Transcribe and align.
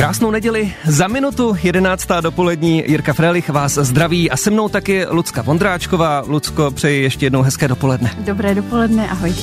Krásnou 0.00 0.30
neděli. 0.30 0.74
Za 0.84 1.08
minutu 1.08 1.56
11. 1.62 2.08
dopolední 2.20 2.84
Jirka 2.86 3.12
Frelich 3.12 3.48
vás 3.48 3.74
zdraví 3.74 4.30
a 4.30 4.36
se 4.36 4.50
mnou 4.50 4.68
taky 4.68 5.06
Lucka 5.10 5.42
Vondráčková. 5.42 6.22
Lucko, 6.26 6.70
přeji 6.70 7.02
ještě 7.02 7.26
jednou 7.26 7.42
hezké 7.42 7.68
dopoledne. 7.68 8.10
Dobré 8.18 8.54
dopoledne, 8.54 9.08
ahoj. 9.10 9.34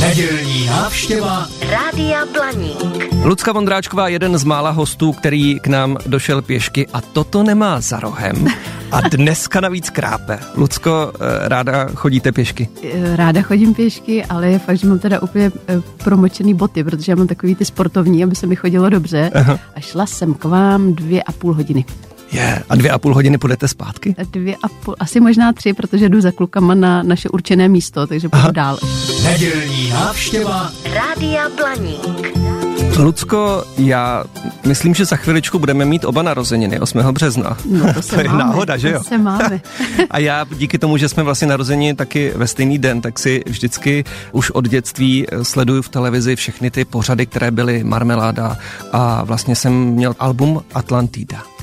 Nedělní 0.00 0.66
návštěva 0.66 1.46
Rádia 1.70 2.26
Blaník. 2.32 3.14
Lucka 3.24 3.52
Vondráčková, 3.52 4.08
jeden 4.08 4.38
z 4.38 4.44
mála 4.44 4.70
hostů, 4.70 5.12
který 5.12 5.60
k 5.60 5.66
nám 5.66 5.96
došel 6.06 6.42
pěšky 6.42 6.86
a 6.92 7.00
toto 7.00 7.42
nemá 7.42 7.80
za 7.80 8.00
rohem. 8.00 8.46
A 8.92 9.00
dneska 9.00 9.60
navíc 9.60 9.90
krápe. 9.90 10.38
Lucko, 10.56 11.12
eh, 11.14 11.48
ráda 11.48 11.86
chodíte 11.94 12.32
pěšky? 12.32 12.68
Eh, 12.92 13.16
Ráda 13.16 13.42
chodím 13.42 13.74
pěšky, 13.74 14.24
ale 14.24 14.48
je 14.48 14.58
fakt, 14.58 14.78
že 14.78 14.86
mám 14.86 14.98
teda 14.98 15.22
úplně 15.22 15.52
eh, 15.68 15.80
promočený 16.04 16.54
boty, 16.54 16.84
protože 16.84 17.12
já 17.12 17.16
mám 17.16 17.26
takový 17.26 17.54
ty 17.54 17.64
sportovní, 17.64 18.24
aby 18.24 18.34
se 18.34 18.46
mi 18.46 18.56
chodilo 18.56 18.88
dobře. 18.90 19.30
Aha. 19.34 19.58
A 19.76 19.80
šla 19.80 20.06
jsem 20.06 20.34
k 20.34 20.44
vám 20.44 20.94
dvě 20.94 21.22
a 21.22 21.32
půl 21.32 21.54
hodiny. 21.54 21.84
Je, 22.32 22.62
a 22.68 22.74
dvě 22.74 22.90
a 22.90 22.98
půl 22.98 23.14
hodiny 23.14 23.38
půjdete 23.38 23.68
zpátky? 23.68 24.14
A 24.18 24.22
Dvě 24.30 24.56
a 24.62 24.68
půl, 24.68 24.96
asi 24.98 25.20
možná 25.20 25.52
tři, 25.52 25.72
protože 25.72 26.08
jdu 26.08 26.20
za 26.20 26.32
klukama 26.32 26.74
na 26.74 27.02
naše 27.02 27.28
určené 27.28 27.68
místo, 27.68 28.06
takže 28.06 28.28
půjdu 28.28 28.52
dál. 28.52 28.78
Nedělní 29.24 29.90
návštěva 29.90 30.70
Rádia 30.94 31.48
Blaník. 31.56 32.53
Lucko, 32.98 33.64
já 33.78 34.24
myslím, 34.66 34.94
že 34.94 35.04
za 35.04 35.16
chviličku 35.16 35.58
budeme 35.58 35.84
mít 35.84 36.04
oba 36.04 36.22
narozeniny 36.22 36.80
8. 36.80 36.98
března. 36.98 37.56
No 37.70 37.94
to, 37.94 38.02
se 38.02 38.14
to 38.14 38.20
je 38.20 38.28
máme, 38.28 38.38
náhoda, 38.38 38.76
že 38.76 38.90
jo? 38.90 38.98
To 38.98 39.04
se 39.04 39.18
máme. 39.18 39.60
A 40.10 40.18
já 40.18 40.46
díky 40.56 40.78
tomu, 40.78 40.96
že 40.96 41.08
jsme 41.08 41.22
vlastně 41.22 41.48
narozeni 41.48 41.94
taky 41.94 42.32
ve 42.36 42.46
stejný 42.46 42.78
den, 42.78 43.00
tak 43.00 43.18
si 43.18 43.42
vždycky 43.46 44.04
už 44.32 44.50
od 44.50 44.68
dětství 44.68 45.26
sleduju 45.42 45.82
v 45.82 45.88
televizi 45.88 46.36
všechny 46.36 46.70
ty 46.70 46.84
pořady, 46.84 47.26
které 47.26 47.50
byly 47.50 47.84
Marmeláda 47.84 48.58
a 48.92 49.24
vlastně 49.24 49.56
jsem 49.56 49.72
měl 49.72 50.14
album 50.18 50.62
Atlantida. 50.74 51.53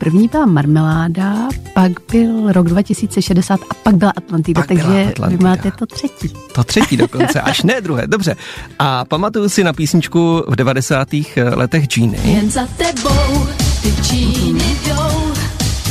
První 0.00 0.28
byla 0.28 0.46
Marmeláda, 0.46 1.48
pak 1.74 1.92
byl 2.12 2.52
rok 2.52 2.68
2060 2.68 3.60
a 3.70 3.74
pak 3.82 3.94
byla 3.94 4.12
Atlantida, 4.16 4.60
Pak 4.60 4.72
byla 4.72 4.82
takže 4.82 5.10
Atlantida. 5.10 5.38
vy 5.38 5.44
máte 5.44 5.70
to 5.70 5.86
třetí. 5.86 6.32
To 6.54 6.64
třetí 6.64 6.96
dokonce, 6.96 7.40
až 7.40 7.62
ne 7.62 7.80
druhé, 7.80 8.06
dobře. 8.06 8.36
A 8.78 9.04
pamatuju 9.04 9.48
si 9.48 9.64
na 9.64 9.72
písničku 9.72 10.44
v 10.48 10.56
90. 10.56 11.08
letech 11.54 11.88
Genie. 11.88 12.20
Jen 12.24 12.50
za 12.50 12.66
tebou 12.66 13.46
ty 13.82 13.92
džíny 14.02 14.76
jdou. 14.86 15.32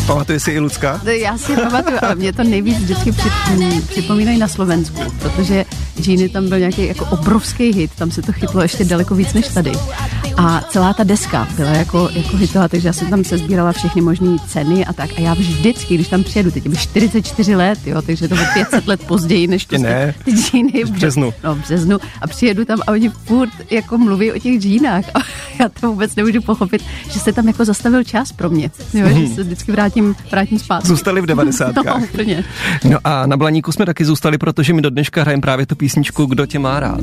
Pamatuje 0.08 0.40
si 0.40 0.52
i 0.52 0.60
Lucka? 0.60 1.02
To 1.04 1.10
Já 1.10 1.38
si 1.38 1.56
pamatuju, 1.56 1.98
ale 2.02 2.16
mě 2.16 2.34
to 2.34 2.44
nejvíc 2.44 2.78
vždycky 2.78 3.12
při, 3.12 3.30
připomínají 3.88 4.38
na 4.38 4.48
Slovensku, 4.48 5.02
protože 5.20 5.66
Genie 6.06 6.30
tam 6.30 6.50
byl 6.50 6.60
nějaký 6.60 6.88
jako 6.88 7.06
obrovský 7.06 7.74
hit, 7.74 7.92
tam 7.96 8.12
se 8.12 8.22
to 8.22 8.32
chytlo 8.32 8.62
ještě 8.62 8.86
daleko 8.86 9.16
víc 9.16 9.34
než 9.34 9.48
tady. 9.48 9.72
A 10.40 10.62
celá 10.70 10.94
ta 10.94 11.04
deska 11.04 11.48
byla 11.56 11.70
jako, 11.70 12.09
jako 12.14 12.38
hitová, 12.38 12.68
takže 12.68 12.88
já 12.88 12.94
jsem 12.94 13.09
tam 13.09 13.23
se 13.23 13.38
sbírala 13.38 13.72
všechny 13.72 14.02
možné 14.02 14.38
ceny 14.48 14.86
a 14.86 14.94
tak. 14.94 15.09
A 15.18 15.22
já 15.22 15.34
vždycky, 15.34 15.96
když 15.96 16.08
tam 16.08 16.23
přijedu, 16.23 16.52
teď 16.52 16.64
je 16.66 16.72
mi 16.72 16.78
44 16.78 17.56
let, 17.56 17.80
jo, 17.86 18.02
takže 18.02 18.28
to 18.28 18.36
bylo 18.36 18.48
500 18.54 18.88
let 18.88 19.04
později, 19.08 19.47
než 19.47 19.62
Ještě 19.62 19.78
ne. 19.78 20.16
ty 20.25 20.31
džíny. 20.31 20.84
V 20.84 20.91
březnu. 20.91 21.34
No, 21.44 21.56
v 21.56 21.58
březnu. 21.58 21.97
A 22.22 22.28
přijedu 22.28 22.66
tam 22.66 22.80
a 22.88 22.91
oni 22.91 23.09
furt 23.09 23.50
jako 23.72 23.97
mluví 23.97 24.31
o 24.31 24.40
těch 24.40 24.62
džínách. 24.62 25.06
A 25.16 25.19
já 25.59 25.69
to 25.69 25.88
vůbec 25.88 26.16
nemůžu 26.16 26.42
pochopit, 26.42 26.81
že 27.12 27.19
se 27.19 27.34
tam 27.34 27.47
jako 27.47 27.66
zastavil 27.66 28.03
čas 28.03 28.31
pro 28.31 28.50
mě. 28.50 28.72
Jo, 28.94 29.08
že 29.09 29.28
se 29.36 29.44
vždycky 29.44 29.72
vrátím, 29.72 30.16
vrátím 30.31 30.59
zpátky. 30.59 30.88
Zůstali 30.88 31.22
v 31.22 31.25
90. 31.25 31.75
No, 31.86 32.00
úplně. 32.03 32.44
No 32.90 32.97
a 33.03 33.25
na 33.25 33.38
Blaníku 33.38 33.72
jsme 33.72 33.86
taky 33.86 34.06
zůstali, 34.06 34.38
protože 34.38 34.74
my 34.74 34.81
do 34.81 34.90
dneška 34.90 35.22
hrajeme 35.22 35.42
právě 35.42 35.66
tu 35.66 35.75
písničku 35.75 36.25
Kdo 36.25 36.46
tě 36.46 36.59
má 36.59 36.80
rád. 36.80 37.00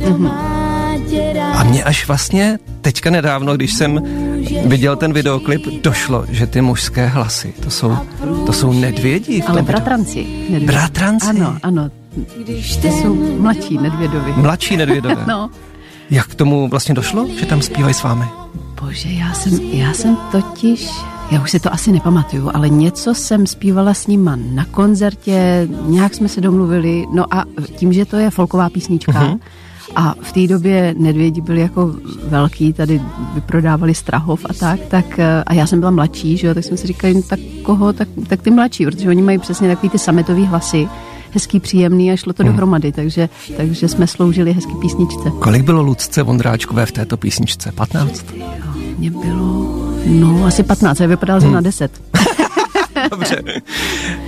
A 1.54 1.64
mě 1.64 1.84
až 1.84 2.06
vlastně 2.08 2.58
teďka 2.80 3.10
nedávno, 3.10 3.56
když 3.56 3.74
jsem 3.74 4.00
viděl 4.66 4.96
ten 4.96 5.12
videoklip, 5.12 5.66
došlo, 5.82 6.24
že 6.28 6.46
ty 6.46 6.60
mužské 6.60 7.06
hlasy, 7.06 7.54
to 7.60 7.70
jsou, 7.70 7.96
to 8.46 8.52
jsou 8.52 8.72
nedvědi 8.72 9.40
v 9.40 9.44
tom 9.44 9.52
Ale 9.52 9.62
bratranci. 9.62 10.26
Nedvěd. 10.50 10.62
Bratranci? 10.72 11.26
Ano, 11.26 11.56
ano. 11.62 11.90
Ty 12.82 12.90
jsou 12.92 13.14
mladší 13.40 13.78
nedvědovi. 13.78 14.32
Mladší 14.36 14.76
nedvědové. 14.76 15.16
No. 15.26 15.50
Jak 16.10 16.26
k 16.26 16.34
tomu 16.34 16.68
vlastně 16.68 16.94
došlo, 16.94 17.26
že 17.40 17.46
tam 17.46 17.62
zpívají 17.62 17.94
s 17.94 18.02
vámi? 18.02 18.24
Bože, 18.82 19.08
já 19.08 19.34
jsem, 19.34 19.60
já 19.60 19.92
jsem 19.92 20.16
totiž, 20.32 20.90
já 21.30 21.42
už 21.42 21.50
si 21.50 21.60
to 21.60 21.72
asi 21.72 21.92
nepamatuju, 21.92 22.50
ale 22.54 22.68
něco 22.68 23.14
jsem 23.14 23.46
zpívala 23.46 23.94
s 23.94 24.06
nima 24.06 24.36
na 24.36 24.64
koncertě, 24.64 25.68
nějak 25.86 26.14
jsme 26.14 26.28
se 26.28 26.40
domluvili, 26.40 27.04
no 27.14 27.34
a 27.34 27.44
tím, 27.76 27.92
že 27.92 28.04
to 28.04 28.16
je 28.16 28.30
folková 28.30 28.70
písnička, 28.70 29.12
Mhm. 29.20 29.38
A 29.94 30.14
v 30.22 30.32
té 30.32 30.46
době 30.46 30.94
nedvědi 30.98 31.40
byli 31.40 31.60
jako 31.60 31.94
velký, 32.28 32.72
tady 32.72 33.00
vyprodávali 33.34 33.94
Strahov 33.94 34.46
a 34.50 34.54
tak, 34.54 34.80
tak 34.88 35.18
eh, 35.18 35.44
a 35.46 35.54
já 35.54 35.66
jsem 35.66 35.78
byla 35.80 35.90
mladší, 35.90 36.36
že 36.36 36.46
jo, 36.46 36.54
tak 36.54 36.64
jsme 36.64 36.76
si 36.76 36.86
říkali, 36.86 37.14
no 37.14 37.22
tak 37.22 37.38
koho, 37.62 37.92
tak, 37.92 38.08
tak 38.26 38.42
ty 38.42 38.50
mladší, 38.50 38.84
protože 38.86 39.08
oni 39.08 39.22
mají 39.22 39.38
přesně 39.38 39.68
takový 39.68 39.88
ty 39.90 39.98
sametový 39.98 40.44
hlasy, 40.46 40.88
hezký, 41.30 41.60
příjemný 41.60 42.12
a 42.12 42.16
šlo 42.16 42.32
to 42.32 42.42
Mhm. 42.42 42.52
dohromady, 42.52 42.92
takže, 42.92 43.28
takže 43.56 43.88
jsme 43.88 44.06
sloužili 44.06 44.52
hezký 44.52 44.72
písničce. 44.80 45.30
Kolik 45.38 45.62
bylo 45.62 45.82
Lucce 45.82 46.22
Vondráčkové 46.22 46.86
v 46.86 46.92
této 46.92 47.16
písničce? 47.16 47.72
15? 47.72 48.24
Jo, 48.36 48.46
mě 48.98 49.10
bylo, 49.10 49.66
no 50.06 50.44
asi 50.46 50.62
15, 50.62 51.00
já 51.00 51.06
vypadala 51.06 51.40
jsem 51.40 51.52
na 51.52 51.60
10. 51.60 51.92
Dobře. 53.10 53.42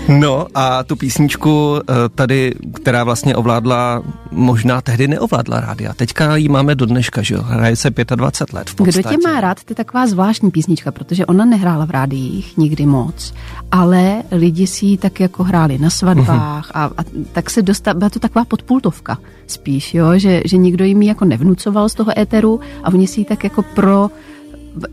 No 0.08 0.46
a 0.54 0.82
tu 0.82 0.96
písničku 0.96 1.80
eh, 1.80 1.94
tady, 2.14 2.54
která 2.74 3.04
vlastně 3.04 3.36
ovládla, 3.36 4.02
možná 4.30 4.80
tehdy 4.80 5.08
neovládla 5.08 5.60
rádia. 5.60 5.94
Teďka 5.94 6.36
ji 6.36 6.48
máme 6.48 6.74
do 6.74 6.86
dneška, 6.86 7.22
že 7.22 7.34
jo? 7.34 7.42
Hraje 7.42 7.76
se 7.76 7.90
25 7.90 8.58
let 8.58 8.70
v 8.70 8.74
podstatě. 8.74 9.08
Kdo 9.08 9.10
tě 9.10 9.28
má 9.28 9.40
rád, 9.40 9.64
to 9.64 9.72
je 9.72 9.74
taková 9.74 10.06
zvláštní 10.06 10.50
písnička, 10.50 10.92
protože 10.92 11.26
ona 11.26 11.44
nehrála 11.44 11.86
v 11.86 11.90
rádiích 11.90 12.56
nikdy 12.56 12.86
moc, 12.86 13.34
ale 13.72 14.22
lidi 14.30 14.66
si 14.66 14.86
ji 14.86 14.98
tak 14.98 15.20
jako 15.20 15.44
hráli 15.44 15.78
na 15.78 15.90
svatbách 15.90 16.70
a, 16.74 16.84
a 16.84 17.04
tak 17.32 17.50
se 17.50 17.62
dostala, 17.62 17.94
byla 17.94 18.10
to 18.10 18.18
taková 18.18 18.44
podpultovka 18.44 19.18
spíš, 19.46 19.94
jo? 19.94 20.18
Že, 20.18 20.42
že 20.44 20.56
nikdo 20.56 20.84
jim 20.84 21.02
ji 21.02 21.08
jako 21.08 21.24
nevnucoval 21.24 21.88
z 21.88 21.94
toho 21.94 22.18
éteru 22.18 22.60
a 22.84 22.88
oni 22.88 23.06
si 23.06 23.20
ji 23.20 23.24
tak 23.24 23.44
jako 23.44 23.62
pro 23.62 24.10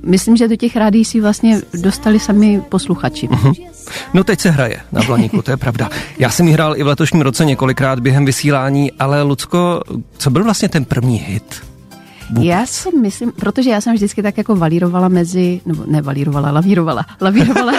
Myslím, 0.03 0.37
že 0.37 0.47
do 0.47 0.55
těch 0.55 0.75
rádií 0.75 1.05
si 1.05 1.21
vlastně 1.21 1.61
dostali 1.73 2.19
sami 2.19 2.61
posluchači. 2.69 3.29
No 4.13 4.23
teď 4.23 4.39
se 4.39 4.49
hraje 4.49 4.79
na 4.91 5.03
Blaníku, 5.03 5.41
to 5.41 5.51
je 5.51 5.57
pravda. 5.57 5.89
Já 6.19 6.29
jsem 6.29 6.47
ji 6.47 6.53
hrál 6.53 6.77
i 6.77 6.83
v 6.83 6.87
letošním 6.87 7.21
roce 7.21 7.45
několikrát 7.45 7.99
během 7.99 8.25
vysílání, 8.25 8.91
ale 8.91 9.21
Lucko, 9.21 9.81
co 10.17 10.29
byl 10.29 10.43
vlastně 10.43 10.69
ten 10.69 10.85
první 10.85 11.17
hit? 11.17 11.61
Vůbec. 12.29 12.45
Já 12.45 12.65
si 12.65 12.97
myslím, 12.97 13.31
protože 13.31 13.69
já 13.69 13.81
jsem 13.81 13.93
vždycky 13.93 14.23
tak 14.23 14.37
jako 14.37 14.55
valírovala 14.55 15.07
mezi, 15.07 15.61
nebo 15.65 15.83
ne 15.87 16.01
valírovala, 16.01 16.51
lavírovala, 16.51 17.05
lavírovala 17.21 17.73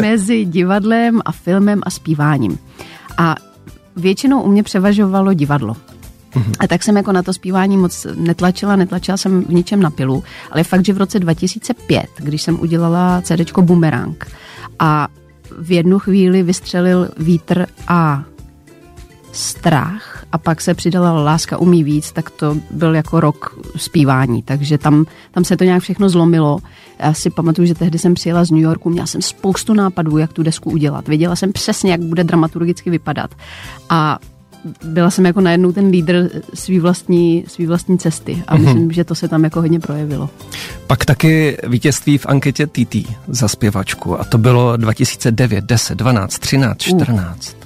mezi 0.00 0.44
divadlem 0.44 1.20
a 1.24 1.32
filmem 1.32 1.80
a 1.82 1.90
zpíváním. 1.90 2.58
A 3.18 3.34
většinou 3.96 4.42
u 4.42 4.48
mě 4.48 4.62
převažovalo 4.62 5.32
divadlo. 5.32 5.76
A 6.58 6.66
tak 6.66 6.82
jsem 6.82 6.96
jako 6.96 7.12
na 7.12 7.22
to 7.22 7.32
zpívání 7.32 7.76
moc 7.76 8.06
netlačila, 8.14 8.76
netlačila 8.76 9.16
jsem 9.16 9.42
v 9.42 9.54
ničem 9.54 9.82
na 9.82 9.90
pilu, 9.90 10.24
ale 10.50 10.64
fakt, 10.64 10.84
že 10.84 10.92
v 10.92 10.98
roce 10.98 11.20
2005, 11.20 12.06
když 12.16 12.42
jsem 12.42 12.60
udělala 12.60 13.22
CDčko 13.22 13.62
Boomerang 13.62 14.26
a 14.78 15.08
v 15.60 15.72
jednu 15.72 15.98
chvíli 15.98 16.42
vystřelil 16.42 17.08
vítr 17.18 17.66
a 17.88 18.24
strach 19.32 20.24
a 20.32 20.38
pak 20.38 20.60
se 20.60 20.74
přidala 20.74 21.12
Láska 21.22 21.58
umí 21.58 21.84
víc, 21.84 22.12
tak 22.12 22.30
to 22.30 22.56
byl 22.70 22.94
jako 22.94 23.20
rok 23.20 23.58
zpívání, 23.76 24.42
takže 24.42 24.78
tam, 24.78 25.04
tam 25.30 25.44
se 25.44 25.56
to 25.56 25.64
nějak 25.64 25.82
všechno 25.82 26.08
zlomilo. 26.08 26.58
Já 26.98 27.14
si 27.14 27.30
pamatuju, 27.30 27.66
že 27.66 27.74
tehdy 27.74 27.98
jsem 27.98 28.14
přijela 28.14 28.44
z 28.44 28.50
New 28.50 28.60
Yorku, 28.60 28.90
měla 28.90 29.06
jsem 29.06 29.22
spoustu 29.22 29.74
nápadů, 29.74 30.18
jak 30.18 30.32
tu 30.32 30.42
desku 30.42 30.70
udělat. 30.70 31.08
Věděla 31.08 31.36
jsem 31.36 31.52
přesně, 31.52 31.90
jak 31.90 32.00
bude 32.00 32.24
dramaturgicky 32.24 32.90
vypadat. 32.90 33.30
A 33.88 34.18
byla 34.84 35.10
jsem 35.10 35.26
jako 35.26 35.40
najednou 35.40 35.72
ten 35.72 35.86
lídr 35.86 36.30
svý 36.54 36.78
vlastní, 36.78 37.44
svý 37.48 37.66
vlastní 37.66 37.98
cesty 37.98 38.42
a 38.46 38.56
myslím, 38.56 38.92
že 38.92 39.04
to 39.04 39.14
se 39.14 39.28
tam 39.28 39.44
jako 39.44 39.60
hodně 39.60 39.80
projevilo. 39.80 40.30
Pak 40.86 41.04
taky 41.04 41.56
vítězství 41.68 42.18
v 42.18 42.26
anketě 42.26 42.66
TT 42.66 42.96
za 43.28 43.48
zpěvačku 43.48 44.20
a 44.20 44.24
to 44.24 44.38
bylo 44.38 44.76
2009, 44.76 45.64
10, 45.64 45.98
12, 45.98 46.38
13, 46.38 46.78
14. 46.78 47.61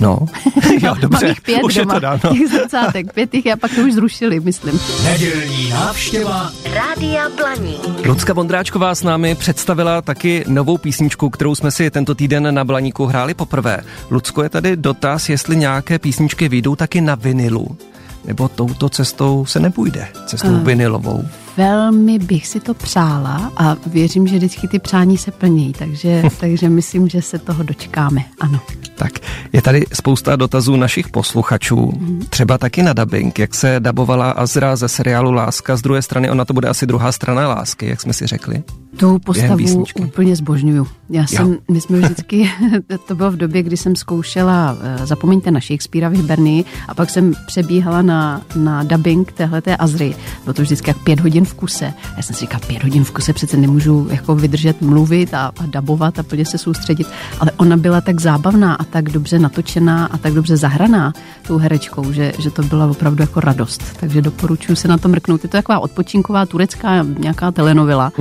No, 0.00 0.18
jo, 0.82 0.94
dobře, 1.00 1.26
Mám 1.26 1.34
pět 1.42 1.62
už 1.62 1.74
doma, 1.74 1.94
je 1.94 1.96
to 1.96 2.00
dávno. 2.00 2.30
těch 2.36 2.48
zrcátek. 2.48 3.12
Pět 3.12 3.34
jich 3.34 3.46
a 3.52 3.56
pak 3.56 3.74
to 3.74 3.80
už 3.80 3.92
zrušili, 3.92 4.40
myslím. 4.40 4.80
Nedělní 5.04 5.70
návštěva 5.70 6.50
Rádia 6.74 7.28
Blaník. 7.36 8.06
Lucka 8.06 8.32
Vondráčková 8.32 8.94
s 8.94 9.02
námi 9.02 9.34
představila 9.34 10.02
taky 10.02 10.44
novou 10.48 10.78
písničku, 10.78 11.30
kterou 11.30 11.54
jsme 11.54 11.70
si 11.70 11.90
tento 11.90 12.14
týden 12.14 12.54
na 12.54 12.64
Blaníku 12.64 13.06
hráli 13.06 13.34
poprvé. 13.34 13.80
Lucko, 14.10 14.42
je 14.42 14.48
tady 14.48 14.76
dotaz, 14.76 15.28
jestli 15.28 15.56
nějaké 15.56 15.98
písničky 15.98 16.48
vyjdou 16.48 16.76
taky 16.76 17.00
na 17.00 17.14
vinilu. 17.14 17.76
Nebo 18.24 18.48
touto 18.48 18.88
cestou 18.88 19.44
se 19.46 19.60
nepůjde, 19.60 20.08
cestou 20.26 20.56
Eh. 20.56 20.64
vinilovou. 20.64 21.24
Velmi 21.56 22.18
bych 22.18 22.46
si 22.46 22.60
to 22.60 22.74
přála 22.74 23.52
a 23.56 23.76
věřím, 23.86 24.26
že 24.26 24.36
vždycky 24.36 24.68
ty 24.68 24.78
přání 24.78 25.18
se 25.18 25.30
plní, 25.30 25.72
takže, 25.78 26.22
takže 26.40 26.68
myslím, 26.68 27.08
že 27.08 27.22
se 27.22 27.38
toho 27.38 27.62
dočkáme, 27.62 28.24
ano. 28.40 28.60
Tak, 28.96 29.12
je 29.52 29.62
tady 29.62 29.84
spousta 29.92 30.36
dotazů 30.36 30.76
našich 30.76 31.08
posluchačů, 31.08 31.92
třeba 32.30 32.58
taky 32.58 32.82
na 32.82 32.92
dubbing, 32.92 33.38
jak 33.38 33.54
se 33.54 33.76
dabovala 33.78 34.30
Azra 34.30 34.76
ze 34.76 34.88
seriálu 34.88 35.32
Láska, 35.32 35.76
z 35.76 35.82
druhé 35.82 36.02
strany 36.02 36.30
ona 36.30 36.44
to 36.44 36.54
bude 36.54 36.68
asi 36.68 36.86
druhá 36.86 37.12
strana 37.12 37.48
lásky, 37.48 37.86
jak 37.86 38.00
jsme 38.00 38.12
si 38.12 38.26
řekli. 38.26 38.62
Tu 38.96 39.18
postavu 39.18 39.84
úplně 40.00 40.36
zbožňuju. 40.36 40.86
Já 41.10 41.26
jsem, 41.26 41.58
my 41.70 41.80
jsme 41.80 41.98
vždycky, 41.98 42.50
to 43.08 43.14
bylo 43.14 43.30
v 43.30 43.36
době, 43.36 43.62
kdy 43.62 43.76
jsem 43.76 43.96
zkoušela, 43.96 44.76
eh, 44.80 45.06
zapomeňte 45.06 45.50
na 45.50 45.60
Shakespearea 45.60 46.08
v 46.08 46.12
Hibernii, 46.12 46.64
a 46.88 46.94
pak 46.94 47.10
jsem 47.10 47.32
přebíhala 47.46 48.02
na, 48.02 48.42
na 48.56 48.82
dubbing 48.82 49.32
téhleté 49.32 49.76
Azry. 49.76 50.16
Bylo 50.44 50.54
to 50.54 50.62
vždycky 50.62 50.90
jak 50.90 50.98
pět 50.98 51.20
hodin 51.20 51.44
v 51.44 51.54
kuse. 51.54 51.92
Já 52.16 52.22
jsem 52.22 52.34
si 52.34 52.40
říkala, 52.40 52.60
pět 52.66 52.82
hodin 52.82 53.04
v 53.04 53.10
kuse 53.10 53.32
přece 53.32 53.56
nemůžu 53.56 54.08
jako 54.10 54.34
vydržet 54.34 54.82
mluvit 54.82 55.34
a, 55.34 55.46
a 55.46 55.66
dabovat 55.66 56.18
a 56.18 56.22
plně 56.22 56.44
se 56.44 56.58
soustředit. 56.58 57.06
Ale 57.40 57.50
ona 57.56 57.76
byla 57.76 58.00
tak 58.00 58.20
zábavná 58.20 58.74
a 58.74 58.84
tak 58.84 59.10
dobře 59.10 59.38
natočená 59.38 60.06
a 60.06 60.18
tak 60.18 60.32
dobře 60.32 60.56
zahraná 60.56 61.12
tou 61.46 61.58
herečkou, 61.58 62.12
že, 62.12 62.32
že 62.38 62.50
to 62.50 62.62
byla 62.62 62.86
opravdu 62.86 63.22
jako 63.22 63.40
radost. 63.40 63.82
Takže 64.00 64.22
doporučuji 64.22 64.76
se 64.76 64.88
na 64.88 64.98
to 64.98 65.08
mrknout. 65.08 65.44
Je 65.44 65.48
to 65.48 65.56
taková 65.56 65.78
odpočinková 65.78 66.46
turecká 66.46 67.06
nějaká 67.18 67.50
telenovela, 67.50 68.12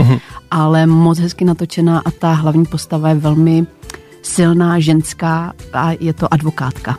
ale 0.65 0.85
moc 0.85 1.19
hezky 1.19 1.45
natočená 1.45 2.01
a 2.05 2.11
ta 2.11 2.33
hlavní 2.33 2.65
postava 2.65 3.09
je 3.09 3.15
velmi 3.15 3.65
silná, 4.21 4.79
ženská 4.79 5.53
a 5.73 5.91
je 5.99 6.13
to 6.13 6.33
advokátka. 6.33 6.97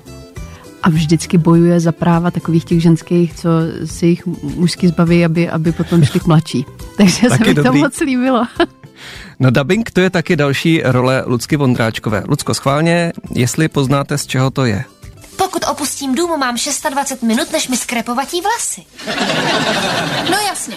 A 0.83 0.91
vždycky 0.91 1.39
bojuje 1.39 1.81
za 1.81 1.93
práva 1.93 2.31
takových 2.31 2.65
těch 2.65 2.83
ženských, 2.83 3.35
co 3.35 3.49
si 3.85 4.07
jich 4.07 4.27
mužsky 4.27 4.89
zbaví, 4.89 5.25
aby, 5.25 5.51
aby 5.51 5.73
potom 5.73 6.05
šli 6.05 6.21
k 6.21 6.27
mladší. 6.27 6.67
Takže 6.97 7.31
se 7.31 7.39
mi 7.45 7.55
to 7.55 7.63
dobrý. 7.63 7.81
moc 7.81 8.01
líbilo. 8.01 8.45
No 9.41 9.51
dubbing 9.51 9.91
to 9.91 10.01
je 10.01 10.11
taky 10.11 10.37
další 10.37 10.83
role 10.85 11.23
Lucky 11.27 11.57
Vondráčkové. 11.57 12.23
Lucko, 12.29 12.55
schválně, 12.55 13.13
jestli 13.31 13.69
poznáte, 13.69 14.19
z 14.19 14.27
čeho 14.27 14.51
to 14.51 14.65
je. 14.65 14.85
Pokud 15.37 15.65
opustím 15.71 16.15
dům, 16.15 16.41
mám 16.41 16.57
620 16.57 17.23
minut, 17.23 17.53
než 17.53 17.69
mi 17.69 17.77
skrepovatí 17.77 18.41
vlasy. 18.41 18.83
No 20.31 20.37
jasně. 20.49 20.77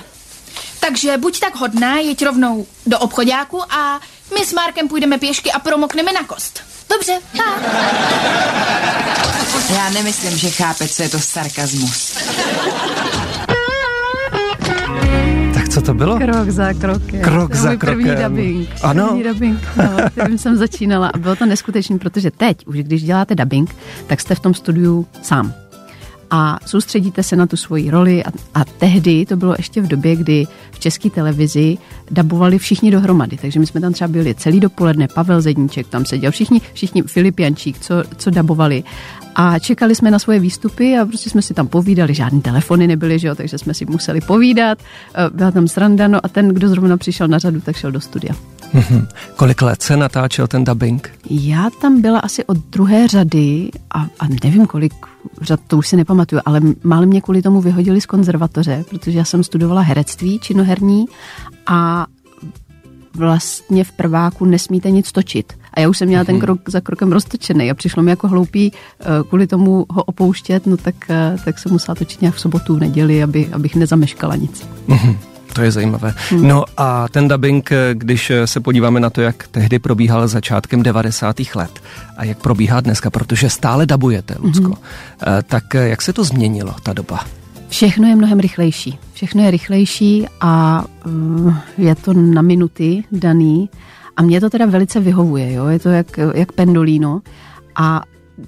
Takže 0.79 1.17
buď 1.17 1.39
tak 1.39 1.55
hodná, 1.55 1.97
jeď 1.97 2.25
rovnou 2.25 2.65
do 2.85 2.99
obchodáku 2.99 3.73
a 3.73 3.99
my 4.39 4.45
s 4.45 4.53
Markem 4.53 4.87
půjdeme 4.87 5.17
pěšky 5.17 5.51
a 5.51 5.59
promokneme 5.59 6.13
na 6.13 6.23
kost. 6.23 6.61
Dobře, 6.89 7.19
tak. 7.37 7.63
Já 9.73 9.89
nemyslím, 9.89 10.37
že 10.37 10.49
chápe, 10.49 10.87
co 10.87 11.03
je 11.03 11.09
to 11.09 11.19
sarkazmus. 11.19 12.17
Tak 15.53 15.69
co 15.69 15.81
to 15.81 15.93
bylo? 15.93 16.17
Krok 16.17 16.49
za 16.49 16.73
krokem. 16.73 17.21
Krok 17.21 17.51
to 17.51 17.57
za 17.57 17.69
můj 17.69 17.77
první 17.77 18.03
krokem. 18.03 18.35
dubbing. 18.35 18.69
Ano. 18.83 19.07
První 19.07 19.23
dubbing, 19.23 19.59
no, 19.75 20.09
kterým 20.11 20.37
jsem 20.37 20.55
začínala. 20.57 21.07
A 21.13 21.17
bylo 21.17 21.35
to 21.35 21.45
neskutečné, 21.45 21.97
protože 21.99 22.31
teď, 22.31 22.67
už 22.67 22.77
když 22.77 23.03
děláte 23.03 23.35
dubbing, 23.35 23.75
tak 24.07 24.21
jste 24.21 24.35
v 24.35 24.39
tom 24.39 24.53
studiu 24.53 25.07
sám. 25.21 25.53
A 26.31 26.59
soustředíte 26.65 27.23
se 27.23 27.35
na 27.35 27.45
tu 27.47 27.57
svoji 27.57 27.89
roli 27.89 28.23
a, 28.23 28.29
a 28.53 28.65
tehdy 28.65 29.25
to 29.25 29.35
bylo 29.35 29.55
ještě 29.57 29.81
v 29.81 29.87
době, 29.87 30.15
kdy 30.15 30.47
v 30.71 30.79
české 30.79 31.09
televizi 31.09 31.77
dabovali 32.11 32.57
všichni 32.57 32.91
dohromady. 32.91 33.37
Takže 33.37 33.59
my 33.59 33.65
jsme 33.67 33.81
tam 33.81 33.93
třeba 33.93 34.07
byli 34.07 34.35
celý 34.35 34.59
dopoledne, 34.59 35.07
Pavel 35.07 35.41
Zedníček 35.41 35.87
tam 35.87 36.05
seděl, 36.05 36.31
všichni, 36.31 36.61
všichni 36.73 37.01
Filip 37.01 37.39
Jančík, 37.39 37.79
co, 37.79 38.03
co 38.17 38.29
dabovali. 38.29 38.83
A 39.35 39.59
čekali 39.59 39.95
jsme 39.95 40.11
na 40.11 40.19
svoje 40.19 40.39
výstupy 40.39 40.97
a 40.97 41.05
prostě 41.05 41.29
jsme 41.29 41.41
si 41.41 41.53
tam 41.53 41.67
povídali, 41.67 42.13
žádný 42.13 42.41
telefony 42.41 42.87
nebyly, 42.87 43.19
že 43.19 43.27
jo, 43.27 43.35
takže 43.35 43.57
jsme 43.57 43.73
si 43.73 43.85
museli 43.85 44.21
povídat. 44.21 44.77
Eh, 45.15 45.29
Byla 45.33 45.51
tam 45.51 45.67
sranda, 45.67 46.07
no 46.07 46.25
a 46.25 46.27
ten, 46.27 46.49
kdo 46.49 46.69
zrovna 46.69 46.97
přišel 46.97 47.27
na 47.27 47.39
řadu, 47.39 47.61
tak 47.61 47.75
šel 47.75 47.91
do 47.91 48.01
studia. 48.01 48.35
Mhm. 48.74 49.07
Kolik 49.36 49.62
let 49.62 49.81
se 49.81 49.98
natáčel 49.98 50.48
ten 50.48 50.63
dubbing? 50.63 51.10
Já 51.30 51.69
tam 51.81 52.01
byla 52.01 52.19
asi 52.19 52.45
od 52.45 52.57
druhé 52.57 53.07
řady 53.07 53.69
a, 53.92 54.00
a 54.01 54.27
nevím 54.44 54.68
kolik 54.68 54.94
řad, 55.42 55.60
to 55.68 55.77
už 55.77 55.88
si 55.88 55.98
nepamatuju, 55.98 56.42
ale 56.45 56.62
málem 56.83 57.10
mě 57.10 57.21
kvůli 57.21 57.42
tomu 57.42 57.62
vyhodili 57.62 58.01
z 58.01 58.06
konzervatoře, 58.06 58.86
protože 58.89 59.18
já 59.18 59.25
jsem 59.25 59.44
studovala 59.44 59.81
herectví 59.81 60.39
činoherní 60.39 61.06
a 61.68 62.06
vlastně 63.16 63.83
v 63.83 63.92
prváku 63.92 64.45
nesmíte 64.45 64.92
nic 64.92 65.12
točit. 65.12 65.54
A 65.74 65.80
já 65.80 65.89
už 65.89 65.98
jsem 65.98 66.07
měla 66.07 66.24
ten 66.24 66.39
krok 66.39 66.69
za 66.69 66.81
krokem 66.81 67.12
roztočený 67.12 67.71
a 67.71 67.74
přišlo 67.74 68.04
mi 68.04 68.10
jako 68.10 68.27
hloupý 68.27 68.71
eh, 68.74 69.06
kvůli 69.30 69.48
tomu 69.48 69.86
ho 69.89 70.04
opouštět, 70.04 70.66
no 70.66 70.77
tak, 70.77 70.95
eh, 71.10 71.38
tak 71.45 71.60
jsem 71.60 71.71
musela 71.71 71.95
točit 71.95 72.21
nějak 72.21 72.36
v 72.36 72.39
sobotu, 72.39 72.75
v 72.75 72.80
neděli, 72.80 73.24
aby, 73.24 73.50
abych 73.51 73.75
nezameškala 73.75 74.36
nic. 74.36 74.68
To 75.53 75.61
je 75.61 75.71
zajímavé. 75.71 76.13
No 76.41 76.65
a 76.77 77.07
ten 77.07 77.27
dubbing, 77.27 77.69
když 77.93 78.31
se 78.45 78.59
podíváme 78.59 78.99
na 78.99 79.09
to, 79.09 79.21
jak 79.21 79.47
tehdy 79.47 79.79
probíhal 79.79 80.27
začátkem 80.27 80.83
90. 80.83 81.35
let 81.55 81.79
a 82.17 82.23
jak 82.23 82.37
probíhá 82.37 82.81
dneska, 82.81 83.09
protože 83.09 83.49
stále 83.49 83.85
dabujete, 83.85 84.35
Lucko, 84.39 84.73
eh, 84.73 85.43
tak 85.43 85.73
jak 85.73 86.01
se 86.01 86.13
to 86.13 86.23
změnilo, 86.23 86.75
ta 86.83 86.93
doba? 86.93 87.19
Všechno 87.69 88.07
je 88.07 88.15
mnohem 88.15 88.39
rychlejší. 88.39 88.99
Všechno 89.13 89.43
je 89.43 89.51
rychlejší 89.51 90.25
a 90.41 90.83
je 91.77 91.95
to 91.95 92.13
na 92.13 92.41
minuty 92.41 93.03
daný. 93.11 93.69
A 94.17 94.21
mě 94.21 94.41
to 94.41 94.49
teda 94.49 94.65
velice 94.65 94.99
vyhovuje, 94.99 95.53
jo? 95.53 95.67
je 95.67 95.79
to 95.79 95.89
jak, 95.89 96.19
jak 96.33 96.51
pendolino. 96.51 97.21
A 97.75 98.03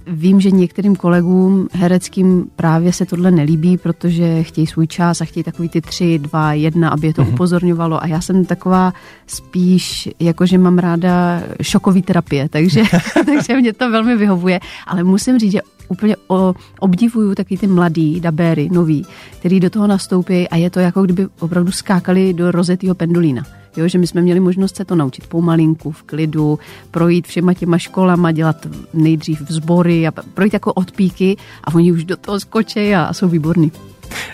vím, 0.07 0.41
že 0.41 0.51
některým 0.51 0.95
kolegům 0.95 1.67
hereckým 1.71 2.47
právě 2.55 2.93
se 2.93 3.05
tohle 3.05 3.31
nelíbí, 3.31 3.77
protože 3.77 4.43
chtějí 4.43 4.67
svůj 4.67 4.87
čas 4.87 5.21
a 5.21 5.25
chtějí 5.25 5.43
takový 5.43 5.69
ty 5.69 5.81
tři, 5.81 6.19
dva, 6.19 6.53
jedna, 6.53 6.89
aby 6.89 7.07
je 7.07 7.13
to 7.13 7.23
upozorňovalo. 7.23 8.03
A 8.03 8.07
já 8.07 8.21
jsem 8.21 8.45
taková 8.45 8.93
spíš, 9.27 10.09
jakože 10.19 10.57
mám 10.57 10.77
ráda 10.77 11.41
šokový 11.61 12.01
terapie, 12.01 12.49
takže, 12.49 12.83
takže 13.25 13.57
mě 13.57 13.73
to 13.73 13.91
velmi 13.91 14.17
vyhovuje. 14.17 14.59
Ale 14.87 15.03
musím 15.03 15.39
říct, 15.39 15.51
že 15.51 15.61
úplně 15.87 16.15
o, 16.27 16.53
obdivuju 16.79 17.35
taky 17.35 17.57
ty 17.57 17.67
mladý 17.67 18.19
dabéry, 18.19 18.69
nový, 18.71 19.05
který 19.39 19.59
do 19.59 19.69
toho 19.69 19.87
nastoupí 19.87 20.49
a 20.49 20.55
je 20.55 20.69
to 20.69 20.79
jako 20.79 21.03
kdyby 21.03 21.27
opravdu 21.39 21.71
skákali 21.71 22.33
do 22.33 22.51
rozetýho 22.51 22.95
pendulína. 22.95 23.60
Jo, 23.77 23.87
že 23.87 23.97
my 23.97 24.07
jsme 24.07 24.21
měli 24.21 24.39
možnost 24.39 24.75
se 24.75 24.85
to 24.85 24.95
naučit 24.95 25.27
pomalinku, 25.27 25.91
v 25.91 26.03
klidu, 26.03 26.59
projít 26.91 27.27
všema 27.27 27.53
těma 27.53 27.77
školama, 27.77 28.31
dělat 28.31 28.67
nejdřív 28.93 29.41
vzbory 29.41 30.07
a 30.07 30.11
projít 30.11 30.53
jako 30.53 30.73
odpíky 30.73 31.37
a 31.63 31.75
oni 31.75 31.91
už 31.91 32.03
do 32.03 32.17
toho 32.17 32.39
skočí 32.39 32.95
a, 32.95 33.03
a 33.03 33.13
jsou 33.13 33.27
výborní. 33.27 33.71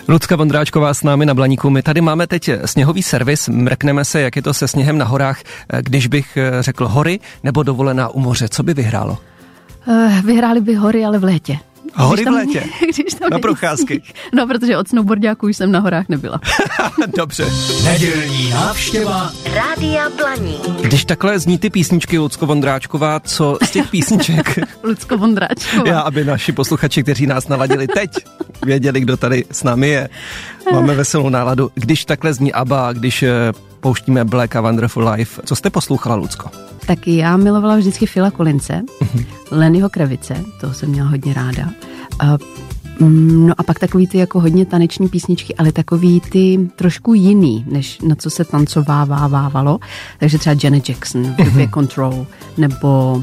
Lucka 0.08 0.36
Vondráčková 0.36 0.94
s 0.94 1.04
námi 1.04 1.26
na 1.26 1.34
Blaníku. 1.34 1.70
My 1.70 1.82
tady 1.82 2.02
máme 2.02 2.28
teď 2.28 2.50
sněhový 2.66 3.04
servis, 3.04 3.50
mrkneme 3.50 4.06
se, 4.06 4.22
jak 4.22 4.36
je 4.36 4.42
to 4.42 4.54
se 4.54 4.68
sněhem 4.68 4.98
na 4.98 5.06
horách. 5.06 5.42
Když 5.82 6.08
bych 6.08 6.38
řekl 6.60 6.88
hory 6.88 7.20
nebo 7.44 7.64
dovolená 7.64 8.10
u 8.10 8.20
moře, 8.20 8.50
co 8.50 8.64
by 8.64 8.74
vyhrálo? 8.74 9.18
Uh, 9.88 10.22
vyhráli 10.26 10.62
by 10.62 10.76
hory, 10.76 11.06
ale 11.06 11.20
v 11.20 11.24
létě. 11.24 11.58
Hory 11.96 12.16
Když 12.22 12.26
tam 12.26 12.34
v 12.34 12.38
létě? 12.38 12.64
Když 12.96 13.14
tam 13.14 13.30
Na 13.32 13.40
procházky? 13.40 13.86
sníh. 14.04 14.14
No, 14.36 14.48
protože 14.48 14.78
od 14.78 14.88
snowboardiáků 14.88 15.48
už 15.48 15.58
jsem 15.58 15.72
na 15.72 15.80
horách 15.80 16.06
nebyla. 16.10 16.40
Dobře. 17.18 17.46
Nedělní 17.84 18.50
návštěva 18.50 19.32
Rádia 19.54 20.10
Blaník. 20.10 20.82
Když 20.82 21.06
takhle 21.06 21.40
zní 21.40 21.58
ty 21.58 21.70
písničky 21.70 22.18
Lucko 22.20 22.46
Vondráčková, 22.46 23.20
co 23.20 23.58
z 23.64 23.72
těch 23.72 23.88
písniček, 23.90 24.60
Lucko 24.84 25.18
Vondráčková. 25.18 25.84
já, 25.90 26.00
aby 26.00 26.24
naši 26.26 26.52
posluchači, 26.52 27.04
kteří 27.04 27.28
nás 27.28 27.48
naladili 27.48 27.88
teď, 27.88 28.10
věděli, 28.66 29.00
kdo 29.02 29.18
tady 29.18 29.46
s 29.52 29.64
námi 29.64 29.88
je. 29.90 30.10
Máme 30.72 30.96
veselou 30.96 31.30
náladu. 31.30 31.72
Když 31.76 32.06
takhle 32.06 32.34
zní 32.34 32.54
ABBA, 32.54 32.94
když 32.94 33.24
eh, 33.24 33.54
pouštíme 33.80 34.26
Black 34.26 34.56
a 34.56 34.62
Wonderful 34.62 35.10
Life, 35.10 35.42
co 35.46 35.56
jste 35.56 35.70
poslouchala, 35.70 36.16
Lucko? 36.16 36.50
Tak 36.88 37.08
já 37.08 37.38
milovala 37.38 37.76
vždycky 37.76 38.06
Fila 38.06 38.32
Kolince, 38.32 38.84
Lennyho 39.52 39.90
Kravice, 39.90 40.44
toho 40.62 40.74
jsem 40.74 40.90
měla 40.90 41.10
hodně 41.10 41.34
ráda. 41.34 41.70
A, 42.20 42.38
mm, 43.00 43.48
no 43.48 43.54
a 43.58 43.64
pak 43.64 43.80
takový 43.80 44.08
ty 44.08 44.18
jako 44.18 44.40
hodně 44.40 44.66
taneční 44.66 45.10
písničky, 45.10 45.56
ale 45.56 45.72
takový 45.72 46.22
ty 46.22 46.70
trošku 46.76 47.14
jiný, 47.14 47.66
než 47.72 48.00
na 48.00 48.16
co 48.16 48.30
se 48.30 48.46
tancovávávalo. 48.46 49.80
Takže 50.20 50.38
třeba 50.38 50.56
Janet 50.64 50.90
Jackson 50.90 51.24
v 51.24 51.46
době 51.46 51.70
Control, 51.74 52.28
nebo 52.58 53.22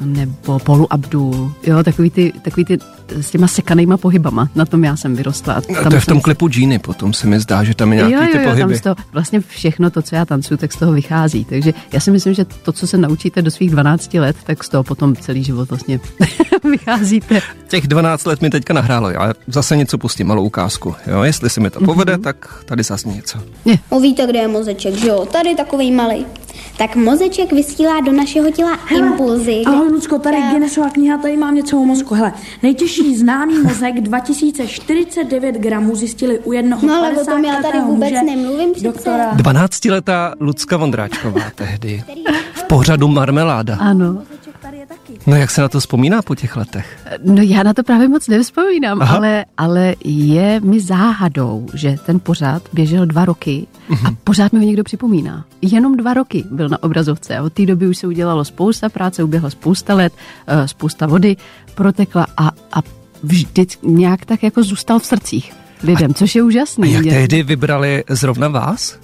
nebo 0.00 0.58
Polu 0.58 0.92
Abdul, 0.92 1.52
jo, 1.66 1.82
takový 1.82 2.10
ty, 2.10 2.32
takový 2.42 2.64
ty 2.64 2.78
s 3.08 3.30
těma 3.30 3.48
sekanýma 3.48 3.96
pohybama, 3.96 4.48
na 4.54 4.64
tom 4.64 4.84
já 4.84 4.96
jsem 4.96 5.16
vyrostla. 5.16 5.54
A 5.54 5.60
tam 5.60 5.90
to 5.90 5.94
je 5.94 6.00
v 6.00 6.06
tom 6.06 6.20
klipu 6.20 6.48
Genie 6.48 6.78
potom 6.78 7.12
se 7.12 7.26
mi 7.26 7.40
zdá, 7.40 7.64
že 7.64 7.74
tam 7.74 7.92
je 7.92 7.96
nějaký 7.96 8.14
jo, 8.14 8.20
jo, 8.22 8.28
ty 8.32 8.38
pohyby. 8.38 8.60
Tam 8.60 8.74
z 8.74 8.80
toho, 8.80 8.96
vlastně 9.12 9.40
všechno 9.40 9.90
to, 9.90 10.02
co 10.02 10.14
já 10.14 10.24
tancuju, 10.24 10.58
tak 10.58 10.72
z 10.72 10.76
toho 10.76 10.92
vychází. 10.92 11.44
Takže 11.44 11.74
já 11.92 12.00
si 12.00 12.10
myslím, 12.10 12.34
že 12.34 12.44
to, 12.44 12.72
co 12.72 12.86
se 12.86 12.98
naučíte 12.98 13.42
do 13.42 13.50
svých 13.50 13.70
12 13.70 14.14
let, 14.14 14.36
tak 14.44 14.64
z 14.64 14.68
toho 14.68 14.84
potom 14.84 15.16
celý 15.16 15.44
život 15.44 15.70
vlastně 15.70 16.00
vycházíte. 16.70 17.40
Těch 17.68 17.86
12 17.86 18.26
let 18.26 18.42
mi 18.42 18.50
teďka 18.50 18.74
nahrálo, 18.74 19.10
já 19.10 19.34
zase 19.46 19.76
něco 19.76 19.98
pustím, 19.98 20.26
malou 20.26 20.44
ukázku. 20.44 20.94
Jo, 21.06 21.22
jestli 21.22 21.50
se 21.50 21.60
mi 21.60 21.70
to 21.70 21.80
povede, 21.80 22.16
mm-hmm. 22.16 22.22
tak 22.22 22.64
tady 22.64 22.82
zase 22.82 23.08
něco. 23.08 23.38
Je. 23.64 23.78
No 23.92 24.00
víte, 24.00 24.26
kde 24.26 24.38
je 24.38 24.48
mozeček, 24.48 24.94
že 24.94 25.08
jo? 25.08 25.26
Tady 25.32 25.54
takový 25.54 25.92
malý. 25.92 26.26
Tak 26.78 26.96
mozeček 26.96 27.52
vysílá 27.52 28.00
do 28.00 28.12
našeho 28.12 28.50
těla 28.50 28.78
Hele, 28.86 29.06
impulzy. 29.06 29.62
Ahoj, 29.66 29.88
Lucko, 29.88 30.18
tady 30.18 30.36
tak. 30.36 30.50
Guinnessova 30.50 30.90
kniha, 30.90 31.18
tady 31.18 31.36
mám 31.36 31.54
něco 31.54 31.78
o 31.78 31.84
mozku. 31.84 32.14
Hele, 32.14 32.32
nejtěžší 32.62 33.16
známý 33.16 33.58
mozek 33.58 34.00
2049 34.00 35.54
gramů 35.54 35.96
zjistili 35.96 36.38
u 36.38 36.52
jednoho 36.52 36.86
No 36.86 36.94
ale 36.94 37.12
o 37.12 37.24
tom 37.24 37.44
já 37.44 37.62
tady 37.62 37.80
vůbec 37.80 38.10
muže, 38.10 38.22
nemluvím 38.22 38.72
přece. 38.72 38.86
Doktora. 38.86 39.32
12-letá 39.34 40.34
Lucka 40.40 40.76
Vondráčková 40.76 41.40
tehdy 41.54 42.04
v 42.54 42.62
pořadu 42.62 43.08
Marmeláda. 43.08 43.76
Ano. 43.76 44.22
No 45.26 45.36
jak 45.36 45.50
se 45.50 45.60
na 45.60 45.68
to 45.68 45.80
vzpomíná 45.80 46.22
po 46.22 46.34
těch 46.34 46.56
letech? 46.56 46.98
No 47.24 47.42
já 47.42 47.62
na 47.62 47.74
to 47.74 47.82
právě 47.82 48.08
moc 48.08 48.28
nevzpomínám, 48.28 49.02
ale, 49.02 49.44
ale 49.56 49.94
je 50.04 50.60
mi 50.60 50.80
záhadou, 50.80 51.66
že 51.74 51.96
ten 52.06 52.20
pořád 52.20 52.62
běžel 52.72 53.06
dva 53.06 53.24
roky 53.24 53.66
a 53.88 53.92
mhm. 53.92 54.16
pořád 54.24 54.52
mi 54.52 54.58
ho 54.58 54.64
někdo 54.64 54.84
připomíná. 54.84 55.44
Jenom 55.62 55.96
dva 55.96 56.14
roky 56.14 56.44
byl 56.50 56.68
na 56.68 56.82
obrazovce 56.82 57.36
a 57.38 57.42
od 57.42 57.52
té 57.52 57.66
doby 57.66 57.86
už 57.88 57.98
se 57.98 58.06
udělalo 58.06 58.44
spousta 58.44 58.88
práce, 58.88 59.24
uběhla 59.24 59.50
spousta 59.50 59.94
let, 59.94 60.12
eh, 60.46 60.68
spousta 60.68 61.06
vody 61.06 61.36
protekla 61.74 62.26
a, 62.36 62.50
a 62.72 62.82
vždy 63.22 63.66
nějak 63.82 64.24
tak 64.24 64.42
jako 64.42 64.62
zůstal 64.62 64.98
v 64.98 65.06
srdcích 65.06 65.52
lidem, 65.82 66.10
a, 66.10 66.14
což 66.14 66.34
je 66.34 66.42
úžasný. 66.42 66.88
A 66.88 66.96
jak 66.96 67.04
tehdy 67.04 67.42
vybrali 67.42 68.04
zrovna 68.08 68.48
vás? 68.48 68.98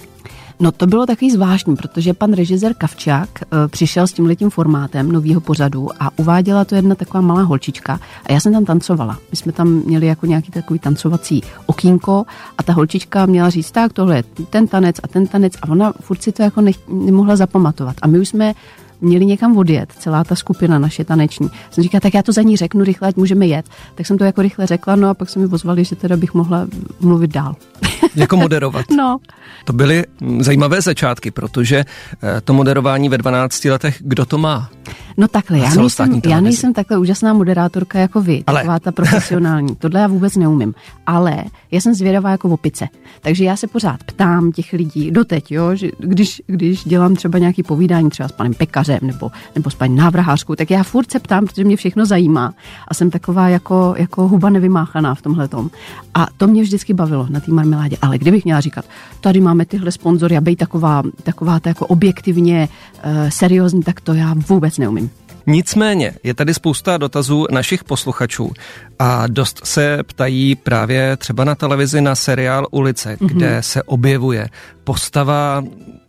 No 0.61 0.71
to 0.71 0.87
bylo 0.87 1.05
takový 1.05 1.31
zvláštní, 1.31 1.75
protože 1.75 2.13
pan 2.13 2.33
režisér 2.33 2.73
Kavčák 2.73 3.29
uh, 3.41 3.67
přišel 3.67 4.07
s 4.07 4.13
tímhletím 4.13 4.49
formátem 4.49 5.11
nového 5.11 5.41
pořadu 5.41 5.89
a 5.99 6.09
uváděla 6.19 6.65
to 6.65 6.75
jedna 6.75 6.95
taková 6.95 7.21
malá 7.21 7.41
holčička 7.41 7.99
a 8.25 8.31
já 8.31 8.39
jsem 8.39 8.53
tam 8.53 8.65
tancovala. 8.65 9.17
My 9.31 9.37
jsme 9.37 9.51
tam 9.51 9.67
měli 9.67 10.07
jako 10.07 10.25
nějaký 10.25 10.51
takový 10.51 10.79
tancovací 10.79 11.43
okýnko 11.65 12.25
a 12.57 12.63
ta 12.63 12.73
holčička 12.73 13.25
měla 13.25 13.49
říct, 13.49 13.71
tak 13.71 13.93
tohle 13.93 14.15
je 14.15 14.23
ten 14.49 14.67
tanec 14.67 14.95
a 15.03 15.07
ten 15.07 15.27
tanec 15.27 15.53
a 15.61 15.69
ona 15.69 15.93
furt 16.01 16.23
si 16.23 16.31
to 16.31 16.43
jako 16.43 16.61
nech, 16.61 16.75
nemohla 16.87 17.35
zapamatovat. 17.35 17.95
A 18.01 18.07
my 18.07 18.19
už 18.19 18.29
jsme 18.29 18.53
měli 19.01 19.25
někam 19.25 19.57
odjet, 19.57 19.93
celá 19.99 20.23
ta 20.23 20.35
skupina 20.35 20.79
naše 20.79 21.05
taneční. 21.05 21.49
Jsem 21.71 21.83
říkala, 21.83 21.99
tak 21.99 22.13
já 22.13 22.23
to 22.23 22.31
za 22.31 22.41
ní 22.41 22.57
řeknu 22.57 22.83
rychle, 22.83 23.07
ať 23.07 23.15
můžeme 23.15 23.47
jet. 23.47 23.65
Tak 23.95 24.05
jsem 24.05 24.17
to 24.17 24.23
jako 24.23 24.41
rychle 24.41 24.67
řekla, 24.67 24.95
no 24.95 25.09
a 25.09 25.13
pak 25.13 25.29
se 25.29 25.39
mi 25.39 25.47
pozvali, 25.47 25.83
že 25.83 25.95
teda 25.95 26.17
bych 26.17 26.33
mohla 26.33 26.67
mluvit 26.99 27.31
dál. 27.31 27.55
Jako 28.15 28.37
moderovat. 28.37 28.85
no. 28.97 29.17
To 29.65 29.73
byly 29.73 30.05
zajímavé 30.39 30.81
začátky, 30.81 31.31
protože 31.31 31.85
eh, 32.23 32.41
to 32.41 32.53
moderování 32.53 33.09
ve 33.09 33.17
12 33.17 33.65
letech, 33.65 33.97
kdo 33.99 34.25
to 34.25 34.37
má? 34.37 34.69
No 35.17 35.27
takhle, 35.27 35.59
já 35.59 35.75
nejsem, 35.75 36.21
já 36.25 36.41
nejsem 36.41 36.73
takhle 36.73 36.97
úžasná 36.97 37.33
moderátorka 37.33 37.99
jako 37.99 38.21
vy, 38.21 38.43
Ale... 38.47 38.59
taková 38.59 38.79
ta 38.79 38.91
profesionální. 38.91 39.75
Tohle 39.75 39.99
já 39.99 40.07
vůbec 40.07 40.35
neumím. 40.35 40.73
Ale 41.05 41.43
já 41.71 41.81
jsem 41.81 41.93
zvědavá 41.93 42.31
jako 42.31 42.49
opice. 42.49 42.87
Takže 43.21 43.43
já 43.43 43.55
se 43.55 43.67
pořád 43.67 44.03
ptám 44.03 44.51
těch 44.51 44.73
lidí, 44.73 45.11
doteď, 45.11 45.51
jo, 45.51 45.75
že 45.75 45.89
když, 45.99 46.41
když 46.47 46.83
dělám 46.83 47.15
třeba 47.15 47.39
nějaký 47.39 47.63
povídání 47.63 48.09
třeba 48.09 48.29
s 48.29 48.31
panem 48.31 48.53
pekařem 48.53 48.90
nebo, 49.01 49.31
nebo 49.55 49.69
s 49.69 49.75
paní 49.75 49.95
návrhářkou, 49.95 50.55
tak 50.55 50.71
já 50.71 50.83
furt 50.83 51.11
se 51.11 51.19
ptám, 51.19 51.45
protože 51.45 51.63
mě 51.63 51.77
všechno 51.77 52.05
zajímá. 52.05 52.53
A 52.87 52.93
jsem 52.93 53.11
taková 53.11 53.49
jako, 53.49 53.95
jako 53.97 54.27
huba 54.27 54.49
nevymáchaná 54.49 55.15
v 55.15 55.21
tomhle 55.21 55.47
tom. 55.47 55.69
A 56.13 56.27
to 56.37 56.47
mě 56.47 56.63
vždycky 56.63 56.93
bavilo 56.93 57.27
na 57.29 57.39
té 57.39 57.51
marmeládě. 57.51 57.97
Ale 58.01 58.17
kdybych 58.17 58.45
měla 58.45 58.61
říkat, 58.61 58.85
tady 59.21 59.41
máme 59.41 59.65
tyhle 59.65 59.91
sponzory 59.91 60.37
a 60.37 60.41
být 60.41 60.55
taková, 60.55 61.03
taková 61.23 61.59
ta 61.59 61.69
jako 61.69 61.85
objektivně 61.85 62.69
uh, 63.05 63.11
seriózní, 63.29 63.83
tak 63.83 64.01
to 64.01 64.13
já 64.13 64.35
vůbec 64.47 64.77
neumím. 64.77 65.09
Nicméně 65.47 66.13
je 66.23 66.33
tady 66.33 66.53
spousta 66.53 66.97
dotazů 66.97 67.45
našich 67.51 67.83
posluchačů 67.83 68.51
a 68.99 69.27
dost 69.27 69.61
se 69.63 70.03
ptají 70.03 70.55
právě 70.55 71.17
třeba 71.17 71.43
na 71.43 71.55
televizi 71.55 72.01
na 72.01 72.15
seriál 72.15 72.67
Ulice, 72.71 73.15
mm-hmm. 73.15 73.27
kde 73.27 73.57
se 73.63 73.83
objevuje 73.83 74.49
postava 74.83 75.63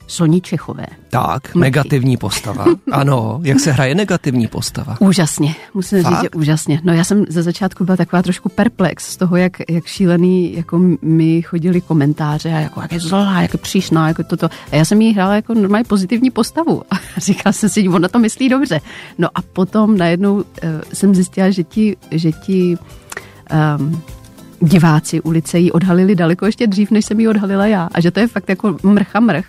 Soni 0.07 0.41
Čechové. 0.41 0.87
Tak, 1.11 1.55
Mrky. 1.55 1.59
negativní 1.59 2.17
postava. 2.17 2.65
Ano, 2.93 3.41
jak 3.43 3.61
se 3.61 3.73
hraje 3.73 3.95
negativní 3.95 4.47
postava? 4.47 4.97
Úžasně, 5.01 5.55
musím 5.75 6.03
Fakt? 6.03 6.13
říct, 6.13 6.23
že 6.23 6.31
úžasně. 6.31 6.81
No 6.85 6.93
já 6.93 7.05
jsem 7.05 7.25
ze 7.29 7.43
začátku 7.43 7.85
byla 7.85 7.97
taková 7.97 8.23
trošku 8.23 8.49
perplex 8.49 9.13
z 9.13 9.17
toho, 9.17 9.37
jak, 9.37 9.53
jak 9.71 9.87
šílený 9.87 10.57
jako 10.57 10.81
mi 11.03 11.43
chodili 11.43 11.81
komentáře 11.81 12.53
a 12.55 12.59
jako 12.59 12.81
jak 12.81 12.93
je 12.93 13.01
zlá, 13.01 13.43
jak 13.43 13.53
je 13.53 13.59
příšná, 13.59 14.09
jako 14.09 14.23
toto. 14.25 14.49
A 14.73 14.77
já 14.77 14.85
jsem 14.85 15.01
jí 15.01 15.15
hrála 15.15 15.35
jako 15.35 15.55
normálně 15.55 15.85
pozitivní 15.85 16.31
postavu 16.31 16.83
a 16.91 16.97
říkala 17.17 17.53
jsem 17.53 17.69
si, 17.69 17.89
ona 17.89 18.09
to 18.09 18.19
myslí 18.19 18.49
dobře. 18.49 18.81
No 19.19 19.29
a 19.35 19.43
potom 19.43 19.99
najednou 19.99 20.35
uh, 20.35 20.43
jsem 20.93 21.15
zjistila, 21.15 21.51
že 21.51 21.65
ti, 21.65 21.97
že 22.11 22.33
ti 22.33 22.77
um, 23.79 24.03
diváci 24.63 25.21
ulice 25.21 25.59
ji 25.59 25.73
odhalili 25.73 26.15
daleko 26.15 26.47
ještě 26.47 26.67
dřív, 26.67 26.91
než 26.91 27.05
jsem 27.05 27.21
ji 27.21 27.29
odhalila 27.29 27.67
já. 27.67 27.89
A 27.93 28.01
že 28.01 28.11
to 28.11 28.21
je 28.21 28.29
fakt 28.29 28.49
jako 28.49 28.77
mrcha 28.83 29.21
mrch 29.21 29.47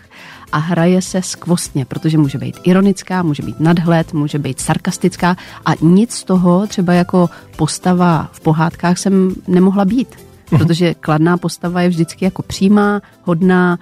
a 0.52 0.58
hraje 0.58 1.02
se 1.02 1.22
skvostně, 1.22 1.86
protože 1.86 2.18
může 2.18 2.38
být 2.38 2.60
ironická, 2.64 3.24
může 3.24 3.44
být 3.44 3.60
nadhled, 3.60 4.14
může 4.14 4.40
být 4.40 4.60
sarkastická 4.60 5.36
a 5.66 5.72
nic 5.82 6.14
z 6.14 6.24
toho 6.24 6.68
třeba 6.68 6.94
jako 6.94 7.30
postava 7.56 8.30
v 8.32 8.40
pohádkách 8.40 8.98
jsem 8.98 9.36
nemohla 9.48 9.86
být. 9.86 10.08
Mhm. 10.52 10.60
Protože 10.60 10.94
kladná 10.94 11.38
postava 11.38 11.82
je 11.82 11.90
vždycky 11.90 12.26
jako 12.26 12.42
přímá, 12.42 13.02
hodná, 13.24 13.80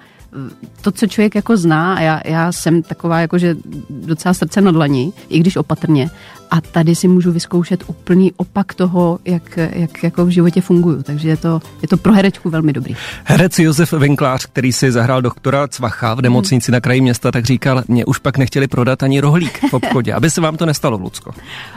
to, 0.80 0.92
co 0.92 1.06
člověk 1.06 1.34
jako 1.34 1.56
zná, 1.56 1.94
a 1.94 2.00
já, 2.00 2.20
já 2.24 2.52
jsem 2.52 2.82
taková 2.82 3.20
jako, 3.20 3.38
že 3.38 3.56
docela 3.90 4.34
srdce 4.34 4.60
na 4.60 4.70
dlani, 4.70 5.12
i 5.28 5.38
když 5.38 5.56
opatrně, 5.56 6.10
a 6.52 6.60
tady 6.60 6.94
si 6.94 7.08
můžu 7.08 7.32
vyzkoušet 7.32 7.84
úplný 7.86 8.32
opak 8.36 8.74
toho, 8.74 9.18
jak, 9.24 9.58
jak 9.72 10.02
jako 10.02 10.26
v 10.26 10.28
životě 10.28 10.60
funguju. 10.60 11.02
Takže 11.02 11.28
je 11.28 11.36
to, 11.36 11.60
je 11.82 11.88
to 11.88 11.96
pro 11.96 12.12
herečku 12.12 12.50
velmi 12.50 12.72
dobrý. 12.72 12.96
Herec 13.24 13.58
Josef 13.58 13.92
Venklář, 13.92 14.46
který 14.46 14.72
si 14.72 14.92
zahrál 14.92 15.22
doktora 15.22 15.68
Cvacha 15.68 16.14
v 16.14 16.22
nemocnici 16.22 16.70
hmm. 16.70 16.72
na 16.72 16.80
kraji 16.80 17.00
města, 17.00 17.30
tak 17.30 17.44
říkal, 17.44 17.82
mě 17.88 18.04
už 18.04 18.18
pak 18.18 18.38
nechtěli 18.38 18.68
prodat 18.68 19.02
ani 19.02 19.20
rohlík 19.20 19.60
v 19.70 19.74
obchodě, 19.74 20.12
aby 20.12 20.30
se 20.30 20.40
vám 20.40 20.56
to 20.56 20.66
nestalo, 20.66 20.96
Lucko. 20.96 21.30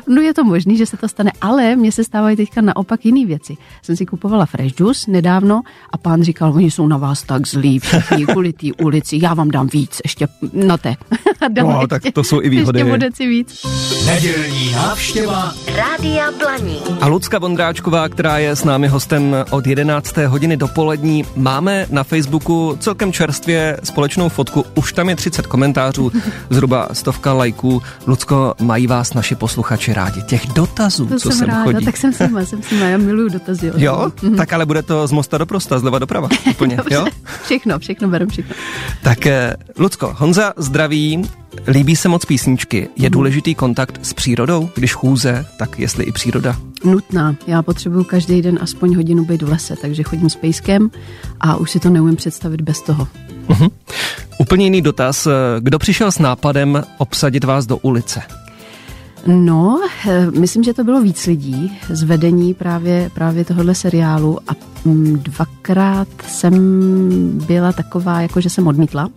No 0.08 0.22
je 0.22 0.34
to 0.34 0.44
možný, 0.44 0.78
že 0.78 0.86
se 0.86 0.98
to 0.98 1.08
stane, 1.08 1.32
ale 1.42 1.76
mně 1.76 1.92
se 1.92 2.04
stávají 2.04 2.38
teďka 2.38 2.62
naopak 2.62 3.06
jiné 3.06 3.26
věci. 3.26 3.58
Jsem 3.82 3.96
si 3.96 4.06
kupovala 4.06 4.46
fresh 4.46 4.80
juice 4.80 5.12
nedávno 5.12 5.62
a 5.94 5.98
pán 5.98 6.24
říkal, 6.24 6.54
oni 6.54 6.72
jsou 6.72 6.88
na 6.88 6.98
vás 6.98 7.24
tak 7.24 7.48
zlí, 7.48 7.80
všichni 7.80 8.26
kvůli 8.26 8.54
té 8.54 8.68
ulici, 8.84 9.20
já 9.22 9.34
vám 9.34 9.52
dám 9.52 9.68
víc, 9.74 10.02
ještě 10.04 10.28
na 10.54 10.78
té. 10.78 10.96
no, 11.62 11.88
tak 11.88 12.04
to 12.14 12.24
jsou 12.24 12.42
i 12.42 12.50
výhody. 12.50 12.80
Ještě 12.80 13.10
si 13.14 13.28
víc. 13.28 13.66
Nedělní 14.06 14.65
návštěva 14.72 15.54
Rádia 15.76 16.32
Blaní. 16.32 16.80
A 17.02 17.08
Lucka 17.08 17.40
Vondráčková, 17.40 18.10
která 18.10 18.38
je 18.38 18.56
s 18.56 18.64
námi 18.64 18.88
hostem 18.88 19.36
od 19.50 19.68
11. 19.68 20.18
hodiny 20.18 20.58
dopolední. 20.58 21.26
Máme 21.36 21.88
na 21.90 22.04
Facebooku 22.04 22.78
celkem 22.80 23.14
čerstvě 23.14 23.78
společnou 23.84 24.30
fotku. 24.30 24.66
Už 24.76 24.94
tam 24.94 25.10
je 25.10 25.16
30 25.16 25.48
komentářů, 25.48 26.12
zhruba 26.50 26.88
stovka 26.94 27.34
lajků. 27.34 27.82
Lucko, 28.08 28.56
mají 28.62 28.88
vás 28.88 29.14
naši 29.14 29.36
posluchači 29.36 29.94
rádi. 29.94 30.22
Těch 30.22 30.48
dotazů, 30.48 31.06
to 31.06 31.16
co 31.16 31.30
jsem 31.30 31.38
sem 31.38 31.48
ráda, 31.48 31.64
chodí. 31.64 31.86
Tak 31.86 31.98
jsem 31.98 32.14
si 32.14 32.30
jsem 32.44 32.64
si 32.64 32.76
já 32.76 32.98
miluju 32.98 33.30
dotazy. 33.30 33.68
Jo? 33.68 33.74
jo? 33.78 34.12
Mm-hmm. 34.22 34.38
Tak 34.38 34.54
ale 34.54 34.66
bude 34.66 34.82
to 34.82 35.08
z 35.08 35.12
mosta 35.12 35.38
do 35.38 35.46
prosta, 35.46 35.80
zleva 35.80 36.00
doprava. 36.00 36.30
Úplně, 36.50 36.78
jo? 36.92 37.06
Všechno, 37.44 37.80
všechno, 37.80 38.08
berem 38.08 38.30
všechno. 38.30 38.56
Tak, 39.04 39.26
eh, 39.26 39.56
Lucko, 39.78 40.16
Honza 40.18 40.54
zdraví, 40.58 41.30
Líbí 41.68 41.96
se 41.96 42.10
moc 42.10 42.26
písničky. 42.26 42.90
Je 42.96 43.10
důležitý 43.10 43.56
kontakt 43.56 44.00
s 44.02 44.14
přírodou? 44.14 44.70
Když 44.76 44.94
chůze, 44.94 45.46
tak 45.60 45.80
jestli 45.80 46.04
i 46.04 46.12
příroda? 46.12 46.56
Nutná. 46.84 47.36
Já 47.48 47.62
potřebuju 47.62 48.04
každý 48.04 48.42
den 48.42 48.60
aspoň 48.62 48.96
hodinu 48.96 49.26
být 49.26 49.42
v 49.42 49.50
lese, 49.50 49.76
takže 49.82 50.04
chodím 50.04 50.30
s 50.30 50.36
pejskem 50.36 50.92
a 51.40 51.56
už 51.56 51.72
si 51.72 51.80
to 51.80 51.90
neumím 51.90 52.16
představit 52.16 52.62
bez 52.62 52.82
toho. 52.82 53.08
Uh-huh. 53.48 53.72
Úplně 54.40 54.66
jiný 54.66 54.82
dotaz. 54.82 55.28
Kdo 55.60 55.80
přišel 55.80 56.12
s 56.12 56.20
nápadem 56.20 56.84
obsadit 56.98 57.44
vás 57.44 57.66
do 57.66 57.78
ulice? 57.78 58.22
No, 59.28 59.82
eh, 60.08 60.32
myslím, 60.32 60.64
že 60.64 60.74
to 60.74 60.84
bylo 60.84 61.02
víc 61.02 61.26
lidí 61.26 61.78
z 61.90 62.04
vedení 62.04 62.54
právě, 62.54 63.12
právě 63.14 63.46
tohohle 63.46 63.76
seriálu 63.76 64.40
a 64.48 64.54
mm, 64.86 65.20
dvakrát 65.20 66.08
jsem 66.28 66.54
byla 67.48 67.72
taková, 67.72 68.22
jako 68.22 68.42
že 68.42 68.50
jsem 68.50 68.68
odmítla, 68.68 69.10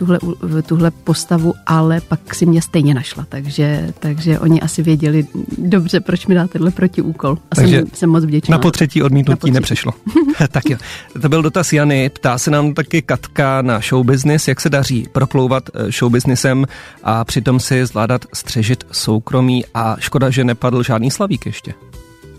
tuhle, 0.00 0.18
tuhle 0.62 0.90
postavu, 0.90 1.54
ale 1.66 2.00
pak 2.00 2.34
si 2.34 2.46
mě 2.46 2.62
stejně 2.62 2.94
našla, 2.94 3.26
takže, 3.28 3.92
takže 3.98 4.38
oni 4.38 4.60
asi 4.60 4.82
věděli 4.82 5.26
dobře, 5.58 6.00
proč 6.00 6.26
mi 6.26 6.34
dá 6.34 6.46
tenhle 6.46 6.70
protiúkol. 6.70 7.38
A 7.50 7.54
takže 7.54 7.76
jsem, 7.76 7.86
jsem 7.94 8.10
moc 8.10 8.24
vděčná. 8.24 8.52
Na 8.52 8.58
potřetí 8.58 9.02
odmítnutí 9.02 9.30
na 9.30 9.36
potřetí. 9.36 9.54
nepřešlo. 9.54 9.92
tak 10.50 10.70
jo. 10.70 10.76
To 11.22 11.28
byl 11.28 11.42
dotaz 11.42 11.72
Jany. 11.72 12.08
Ptá 12.08 12.38
se 12.38 12.50
nám 12.50 12.74
taky 12.74 13.02
Katka 13.02 13.62
na 13.62 13.80
show 13.88 14.06
business, 14.06 14.48
jak 14.48 14.60
se 14.60 14.70
daří 14.70 15.06
proplouvat 15.12 15.70
eh, 15.74 15.92
show 15.92 16.12
businessem 16.12 16.66
a 17.02 17.24
přitom 17.24 17.60
si 17.60 17.86
zvládat 17.86 18.24
střežit 18.34 18.84
soukromí 18.92 19.64
a 19.74 19.96
škoda, 19.98 20.30
že 20.30 20.44
nepadl 20.44 20.82
žádný 20.82 21.10
slavík 21.10 21.46
ještě 21.46 21.74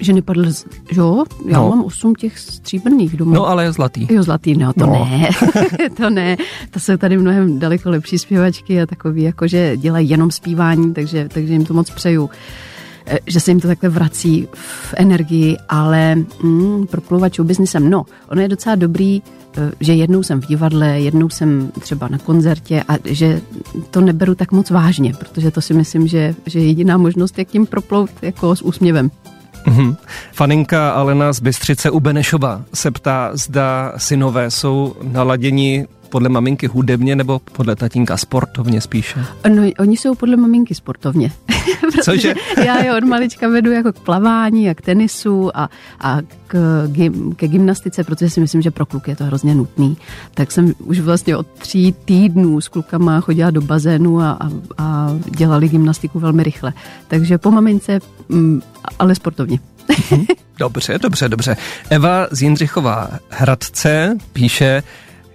že 0.02 0.14
nepadl, 0.14 0.46
jo, 0.92 1.24
já 1.46 1.58
no. 1.58 1.70
mám 1.70 1.84
osm 1.84 2.16
těch 2.16 2.40
stříbrných 2.40 3.18
doma. 3.18 3.36
No 3.36 3.48
ale 3.48 3.72
zlatý. 3.74 4.08
Jo, 4.10 4.24
zlatý, 4.24 4.58
no 4.58 4.74
to 4.74 4.86
no. 4.86 5.08
ne, 5.12 5.30
to 5.98 6.10
ne, 6.10 6.38
to 6.72 6.80
jsou 6.80 6.98
tady 6.98 7.18
mnohem 7.18 7.60
daleko 7.60 7.90
lepší 7.90 8.18
zpěvačky 8.18 8.82
a 8.82 8.86
takový, 8.86 9.24
jako 9.24 9.48
že 9.48 9.78
dělají 9.78 10.10
jenom 10.10 10.32
zpívání, 10.32 10.94
takže, 10.94 11.30
takže 11.34 11.54
jim 11.54 11.66
to 11.66 11.74
moc 11.74 11.90
přeju 11.90 12.30
eh, 13.06 13.20
že 13.28 13.40
se 13.40 13.52
jim 13.52 13.60
to 13.60 13.68
takhle 13.68 13.90
vrací 13.90 14.48
v 14.54 14.94
energii, 14.98 15.58
ale 15.70 16.16
mm, 16.44 16.88
proplouvat 16.88 17.36
show 17.36 17.48
businessem, 17.48 17.90
no, 17.90 18.06
ono 18.30 18.42
je 18.42 18.48
docela 18.48 18.76
dobrý, 18.76 19.22
eh, 19.58 19.72
že 19.80 19.94
jednou 19.94 20.24
jsem 20.24 20.42
v 20.42 20.48
divadle, 20.48 21.02
jednou 21.02 21.30
jsem 21.30 21.72
třeba 21.80 22.08
na 22.08 22.18
koncertě 22.18 22.84
a 22.88 22.94
že 23.06 23.42
to 23.92 24.02
neberu 24.02 24.36
tak 24.36 24.52
moc 24.52 24.70
vážně, 24.70 25.14
protože 25.14 25.52
to 25.52 25.62
si 25.62 25.74
myslím, 25.74 26.08
že, 26.08 26.36
že 26.46 26.60
je 26.60 26.66
jediná 26.66 26.98
možnost, 26.98 27.38
jak 27.38 27.48
tím 27.48 27.66
proplout 27.66 28.10
jako 28.22 28.56
s 28.56 28.62
úsměvem. 28.62 29.12
Mm-hmm. 29.68 29.96
Faninka 30.32 30.92
Alena 30.92 31.34
z 31.34 31.40
Bystřice 31.40 31.90
u 31.90 32.00
Benešova 32.00 32.62
se 32.74 32.92
ptá, 32.92 33.30
zda 33.34 33.94
synové 33.98 34.52
jsou 34.52 34.96
naladěni 35.04 35.88
podle 36.12 36.30
maminky 36.30 36.68
hudebně 36.68 37.16
nebo 37.16 37.40
podle 37.40 37.76
tatínka 37.76 38.18
sportovně 38.18 38.82
spíše? 38.82 39.26
No, 39.50 39.64
oni 39.80 39.98
jsou 39.98 40.16
podle 40.16 40.38
maminky 40.38 40.76
sportovně. 40.76 41.32
Cože? 42.04 42.34
já 42.66 42.84
je 42.84 42.96
od 42.96 43.04
malička 43.04 43.48
vedu 43.50 43.72
jako 43.72 43.94
k 43.94 44.00
plavání 44.00 44.70
a 44.70 44.74
k 44.74 44.82
tenisu 44.82 45.58
a, 45.58 45.70
a 46.00 46.18
k, 46.48 46.84
gym, 46.88 47.36
ke 47.36 47.48
gymnastice, 47.48 48.04
protože 48.04 48.30
si 48.30 48.40
myslím, 48.40 48.62
že 48.62 48.72
pro 48.72 48.86
kluky 48.86 49.12
je 49.12 49.16
to 49.16 49.24
hrozně 49.24 49.56
nutný. 49.56 49.98
Tak 50.34 50.52
jsem 50.52 50.74
už 50.80 51.00
vlastně 51.00 51.38
od 51.38 51.48
tří 51.48 51.96
týdnů 52.06 52.62
s 52.62 52.68
klukama 52.68 53.20
chodila 53.20 53.52
do 53.52 53.62
bazénu 53.62 54.22
a, 54.22 54.32
a, 54.32 54.50
a 54.78 55.10
dělali 55.26 55.70
gymnastiku 55.70 56.20
velmi 56.20 56.44
rychle. 56.44 56.74
Takže 57.08 57.38
po 57.38 57.52
mamince, 57.52 58.00
mm, 58.30 58.62
ale 59.02 59.16
sportovně. 59.16 59.60
Mhm. 60.12 60.26
Dobře, 60.58 61.00
dobře, 61.00 61.30
dobře. 61.30 61.58
Eva 61.90 62.28
z 62.32 62.42
Jindřichova 62.42 63.10
Hradce 63.30 64.18
píše, 64.34 64.84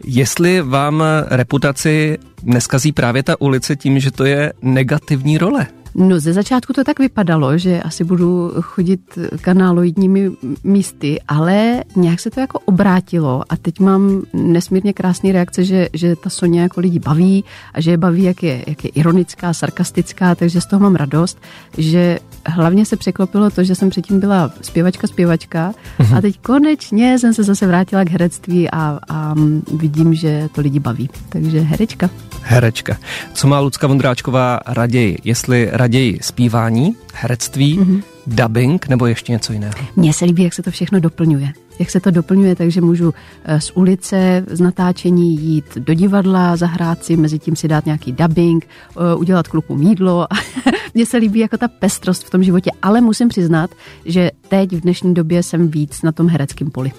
Jestli 0.05 0.61
vám 0.63 1.05
reputaci 1.27 2.19
neskazí 2.43 2.93
právě 2.93 3.23
ta 3.23 3.41
ulice 3.41 3.77
tím, 3.77 4.01
že 4.01 4.11
to 4.11 4.25
je 4.25 4.53
negativní 4.63 5.39
role? 5.39 5.67
No 5.99 6.21
ze 6.21 6.33
začátku 6.33 6.73
to 6.73 6.85
tak 6.85 6.99
vypadalo, 6.99 7.59
že 7.59 7.83
asi 7.83 8.05
budu 8.05 8.53
chodit 8.61 9.19
kanáloidními 9.41 10.31
místy, 10.65 11.21
ale 11.29 11.85
nějak 11.97 12.21
se 12.21 12.31
to 12.31 12.41
jako 12.41 12.59
obrátilo 12.59 13.43
a 13.49 13.57
teď 13.57 13.81
mám 13.81 14.23
nesmírně 14.33 14.93
krásné 14.93 15.33
reakce, 15.33 15.65
že, 15.65 15.89
že 15.93 16.17
ta 16.17 16.31
Sonia 16.31 16.63
jako 16.63 16.81
lidi 16.81 16.99
baví 16.99 17.45
a 17.75 17.81
že 17.81 17.91
je 17.91 17.97
baví, 17.97 18.23
jak 18.23 18.43
je, 18.43 18.65
jak 18.67 18.85
je 18.85 18.91
ironická, 18.91 19.53
sarkastická, 19.53 20.35
takže 20.35 20.61
z 20.61 20.67
toho 20.67 20.81
mám 20.81 20.95
radost, 20.95 21.39
že 21.79 22.19
hlavně 22.47 22.87
se 22.87 22.97
překlopilo 22.97 23.51
to, 23.51 23.65
že 23.65 23.75
jsem 23.75 23.91
předtím 23.91 24.21
byla 24.21 24.51
zpěvačka, 24.63 25.07
zpěvačka 25.07 25.73
mhm. 25.99 26.15
a 26.15 26.21
teď 26.21 26.39
konečně 26.41 27.19
jsem 27.19 27.35
se 27.35 27.45
zase 27.45 27.67
vrátila 27.67 28.05
k 28.05 28.11
herectví 28.11 28.71
a, 28.71 28.99
a 29.09 29.35
vidím, 29.77 30.15
že 30.15 30.49
to 30.53 30.61
lidi 30.61 30.81
baví. 30.81 31.11
Takže 31.29 31.61
herečka. 31.61 32.11
Herečka. 32.43 32.97
Co 33.33 33.47
má 33.47 33.61
Lucka 33.61 33.87
Vondráčková 33.87 34.61
raději? 34.67 35.19
Jestli 35.25 35.69
raději 35.73 35.86
zpívání, 36.21 36.97
herectví, 37.15 37.79
mm-hmm. 37.79 38.03
dubbing 38.27 38.89
nebo 38.89 39.07
ještě 39.07 39.33
něco 39.33 39.53
jiného? 39.53 39.75
Mně 39.97 40.13
se 40.13 40.25
líbí, 40.25 40.43
jak 40.43 40.55
se 40.55 40.63
to 40.63 40.71
všechno 40.71 41.01
doplňuje. 41.01 41.53
Jak 41.79 41.91
se 41.91 42.01
to 42.01 42.11
doplňuje, 42.11 42.57
takže 42.57 42.81
můžu 42.81 43.15
eh, 43.45 43.61
z 43.61 43.71
ulice, 43.71 44.45
z 44.49 44.61
natáčení 44.61 45.37
jít 45.37 45.79
do 45.79 45.95
divadla, 45.95 46.57
zahrát 46.57 47.05
si, 47.05 47.17
mezi 47.17 47.39
tím 47.39 47.57
si 47.57 47.69
dát 47.69 47.87
nějaký 47.87 48.13
dubbing, 48.13 48.67
eh, 48.67 49.15
udělat 49.15 49.49
klukům 49.49 49.83
jídlo. 49.83 50.27
Mně 50.95 51.07
se 51.07 51.17
líbí 51.17 51.41
jako 51.41 51.57
ta 51.57 51.69
pestrost 51.69 52.25
v 52.25 52.31
tom 52.31 52.43
životě, 52.43 52.71
ale 52.83 53.01
musím 53.01 53.29
přiznat, 53.29 53.71
že 54.05 54.31
teď 54.49 54.73
v 54.73 54.81
dnešní 54.81 55.15
době 55.15 55.43
jsem 55.43 55.69
víc 55.69 56.03
na 56.03 56.13
tom 56.13 56.29
hereckém 56.29 56.71
poli. 56.71 56.93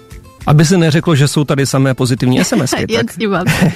Aby 0.46 0.64
se 0.64 0.76
neřeklo, 0.76 1.14
že 1.14 1.28
jsou 1.28 1.44
tady 1.44 1.66
samé 1.66 1.94
pozitivní 1.94 2.44
SMSky. 2.44 2.86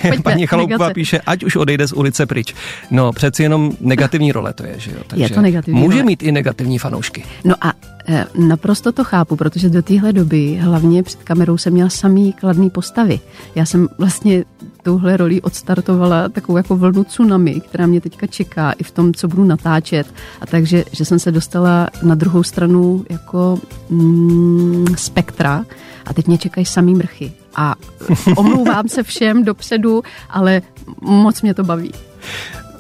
tak 0.03 0.23
paní 0.23 0.47
Chalouková 0.47 0.91
píše, 0.91 1.21
ať 1.21 1.45
už 1.45 1.57
odejde 1.57 1.89
z 1.89 1.93
ulice 1.93 2.27
pryč. 2.27 2.55
No, 2.91 3.13
přeci 3.13 3.43
jenom 3.43 3.73
negativní 3.81 4.33
role 4.33 4.53
to 4.53 4.67
je, 4.67 4.75
že 4.79 4.91
jo? 4.91 4.97
Takže 5.07 5.25
je 5.25 5.31
to 5.31 5.41
negativní 5.41 5.81
Může 5.81 5.97
role. 5.97 6.07
mít 6.07 6.23
i 6.23 6.33
negativní 6.33 6.79
fanoušky. 6.79 7.25
No 7.45 7.55
a 7.61 7.73
e, 8.09 8.27
naprosto 8.39 8.93
to 8.93 9.05
chápu, 9.05 9.37
protože 9.37 9.69
do 9.69 9.83
téhle 9.83 10.13
doby 10.13 10.59
hlavně 10.63 11.03
před 11.03 11.23
kamerou 11.23 11.59
jsem 11.59 11.73
měla 11.73 11.91
samý 11.91 12.33
kladný 12.33 12.71
postavy. 12.71 13.21
Já 13.55 13.67
jsem 13.67 13.89
vlastně 13.99 14.45
touhle 14.83 15.17
roli 15.17 15.41
odstartovala 15.41 16.29
takovou 16.29 16.57
jako 16.57 16.77
vlnu 16.77 17.05
tsunami, 17.05 17.61
která 17.61 17.87
mě 17.87 18.01
teďka 18.01 18.27
čeká 18.27 18.73
i 18.73 18.85
v 18.85 18.91
tom, 18.91 19.15
co 19.15 19.29
budu 19.29 19.45
natáčet. 19.45 20.15
A 20.41 20.47
takže, 20.47 20.85
že 20.93 21.05
jsem 21.05 21.19
se 21.19 21.33
dostala 21.33 21.89
na 22.03 22.15
druhou 22.15 22.43
stranu 22.43 23.05
jako 23.11 23.59
mm, 23.91 24.87
spektra 24.97 25.65
a 26.07 26.13
teď 26.13 26.27
mě 26.27 26.39
čekají 26.39 26.67
samý 26.67 26.95
mrchy. 26.95 27.33
A 27.57 27.75
omlouvám 28.37 28.89
se 28.89 29.03
všem 29.03 29.45
dopředu, 29.45 30.03
ale 30.31 30.63
moc 31.01 31.43
mě 31.43 31.55
to 31.55 31.65
baví. 31.65 31.93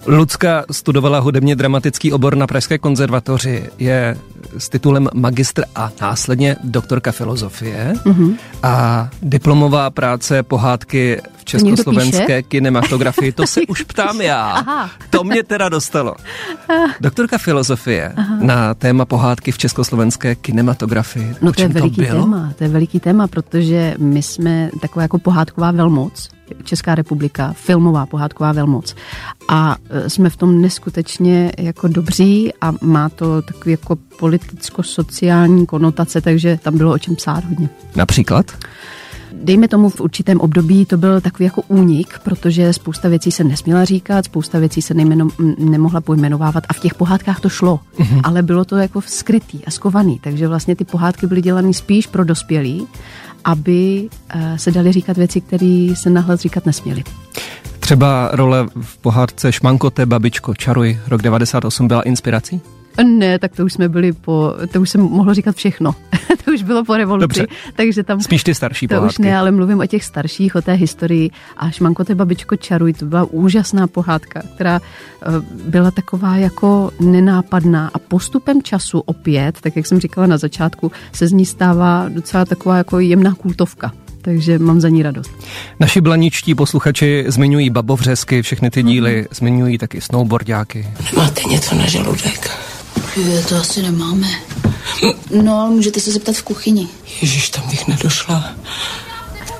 Lucka 0.06 0.64
studovala 0.70 1.18
hudebně 1.18 1.56
dramatický 1.56 2.12
obor 2.12 2.37
na 2.37 2.46
Pražské 2.46 2.78
konzervatoři, 2.78 3.70
je 3.78 4.16
s 4.58 4.68
titulem 4.68 5.08
magistr 5.14 5.64
a 5.74 5.90
následně 6.00 6.56
doktorka 6.64 7.12
filozofie 7.12 7.92
mm-hmm. 8.04 8.37
a 8.62 9.08
diplomová 9.22 9.90
práce 9.90 10.42
pohádky 10.42 11.20
československé 11.58 12.42
kinematografii. 12.42 13.32
To 13.32 13.46
se 13.46 13.60
už 13.68 13.82
ptám 13.82 14.20
já. 14.20 14.50
Aha. 14.50 14.90
To 15.10 15.24
mě 15.24 15.42
teda 15.42 15.68
dostalo. 15.68 16.14
Doktorka 17.00 17.38
filozofie 17.38 18.12
Aha. 18.16 18.36
na 18.40 18.74
téma 18.74 19.04
pohádky 19.04 19.52
v 19.52 19.58
československé 19.58 20.34
kinematografii. 20.34 21.34
No 21.42 21.52
to 21.52 21.62
je 21.62 21.68
veliký 21.68 22.06
to 22.06 22.12
téma, 22.12 22.52
to 22.58 22.64
je 22.64 22.70
veliký 22.70 23.00
téma, 23.00 23.26
protože 23.26 23.94
my 23.98 24.22
jsme 24.22 24.70
taková 24.80 25.02
jako 25.02 25.18
pohádková 25.18 25.70
velmoc 25.70 26.28
Česká 26.64 26.94
republika, 26.94 27.52
filmová 27.52 28.06
pohádková 28.06 28.52
velmoc. 28.52 28.94
A 29.48 29.76
e, 29.90 30.10
jsme 30.10 30.30
v 30.30 30.36
tom 30.36 30.60
neskutečně 30.60 31.52
jako 31.58 31.88
dobří 31.88 32.52
a 32.60 32.72
má 32.80 33.08
to 33.08 33.42
takový 33.42 33.70
jako 33.70 33.96
politicko-sociální 34.18 35.66
konotace, 35.66 36.20
takže 36.20 36.58
tam 36.62 36.78
bylo 36.78 36.92
o 36.92 36.98
čem 36.98 37.16
psát 37.16 37.44
hodně. 37.44 37.68
Například? 37.96 38.52
Dejme 39.42 39.68
tomu 39.68 39.88
v 39.88 40.00
určitém 40.00 40.40
období 40.40 40.87
to 40.87 40.96
byl 40.96 41.20
takový 41.20 41.44
jako 41.44 41.62
únik, 41.68 42.18
protože 42.24 42.72
spousta 42.72 43.09
věcí 43.09 43.31
se 43.31 43.44
nesměla 43.44 43.85
říkat, 43.85 44.24
spousta 44.24 44.59
věcí 44.59 44.83
se 44.83 44.94
nejmeno, 44.94 45.28
nemohla 45.59 46.00
pojmenovávat 46.00 46.64
a 46.68 46.72
v 46.72 46.81
těch 46.81 46.94
pohádkách 46.94 47.40
to 47.40 47.48
šlo, 47.48 47.81
mm-hmm. 47.98 48.20
ale 48.24 48.42
bylo 48.42 48.64
to 48.64 48.76
jako 48.76 49.00
skrytý 49.00 49.64
a 49.64 49.70
skovaný, 49.70 50.18
takže 50.22 50.48
vlastně 50.48 50.76
ty 50.76 50.85
pohádky 50.85 51.26
byly 51.26 51.42
dělané 51.42 51.72
spíš 51.74 52.07
pro 52.07 52.24
dospělí 52.24 52.87
aby 53.44 54.09
eh, 54.28 54.59
se 54.59 54.70
dali 54.70 54.92
říkat 54.92 55.16
věci, 55.16 55.40
které 55.40 55.88
se 55.94 56.11
nahlas 56.11 56.40
říkat 56.40 56.66
nesměly. 56.66 57.05
Třeba 57.81 58.31
role 58.33 58.66
v 58.81 58.98
pohádce 58.98 59.52
Šmankote, 59.52 60.07
babičko, 60.07 60.55
čaruj, 60.55 60.98
rok 61.09 61.22
98 61.22 61.88
byla 61.88 62.02
inspirací? 62.02 62.61
Ne, 63.05 63.38
tak 63.38 63.57
to 63.57 63.64
už 63.64 63.72
jsme 63.72 63.88
byli 63.88 64.12
po, 64.12 64.55
to 64.72 64.81
už 64.81 64.90
jsem 64.90 65.00
mohlo 65.00 65.35
říkat 65.35 65.57
všechno. 65.57 65.94
to 66.44 66.50
už 66.52 66.62
bylo 66.62 66.85
po 66.85 66.96
revoluci. 66.96 67.22
Dobře. 67.22 67.46
Takže 67.76 68.02
tam, 68.02 68.20
Spíš 68.20 68.44
ty 68.44 68.55
starší 68.55 68.88
To 68.88 68.94
pohádky. 68.94 69.14
už 69.14 69.18
ne, 69.18 69.37
ale 69.37 69.50
mluvím 69.50 69.81
o 69.81 69.87
těch 69.87 70.05
starších, 70.05 70.55
o 70.55 70.62
té 70.62 70.72
historii. 70.72 71.31
A 71.57 71.70
Šmankote 71.70 72.14
babičko 72.14 72.57
čaruj, 72.57 72.92
to 72.92 73.05
byla 73.05 73.24
úžasná 73.24 73.87
pohádka, 73.87 74.42
která 74.55 74.81
eh, 74.81 75.26
byla 75.68 75.90
taková 75.90 76.37
jako 76.37 76.90
nenápadná 77.00 77.90
a 77.94 77.98
postupem 77.98 78.62
času 78.62 78.98
opět, 78.98 79.61
tak 79.61 79.76
jak 79.76 79.87
jsem 79.87 80.00
říkala 80.00 80.26
na 80.26 80.38
začátku, 80.38 80.92
se 81.12 81.26
z 81.26 81.33
ní 81.33 81.46
stává 81.46 82.09
docela 82.09 82.44
taková 82.44 82.76
jako 82.76 82.98
jemná 82.98 83.35
kultovka 83.35 83.92
takže 84.22 84.59
mám 84.59 84.81
za 84.81 84.88
ní 84.88 85.02
radost. 85.02 85.31
Naši 85.81 86.00
blaničtí 86.00 86.55
posluchači 86.55 87.24
zmiňují 87.28 87.70
babovřesky, 87.70 88.42
všechny 88.42 88.70
ty 88.70 88.83
díly, 88.83 89.22
mm-hmm. 89.22 89.35
zmiňují 89.35 89.78
taky 89.78 90.00
snowboardiáky. 90.00 90.87
Máte 91.16 91.40
něco 91.42 91.74
na 91.74 91.87
žaludek? 91.87 92.71
Je, 93.16 93.42
to 93.42 93.57
asi 93.57 93.83
nemáme. 93.83 94.29
No, 95.42 95.61
ale 95.61 95.70
můžete 95.70 96.01
se 96.01 96.12
zeptat 96.12 96.37
v 96.37 96.42
kuchyni. 96.42 96.88
Ježíš, 97.20 97.51
tam 97.51 97.68
bych 97.70 97.88
nedošla. 97.88 98.55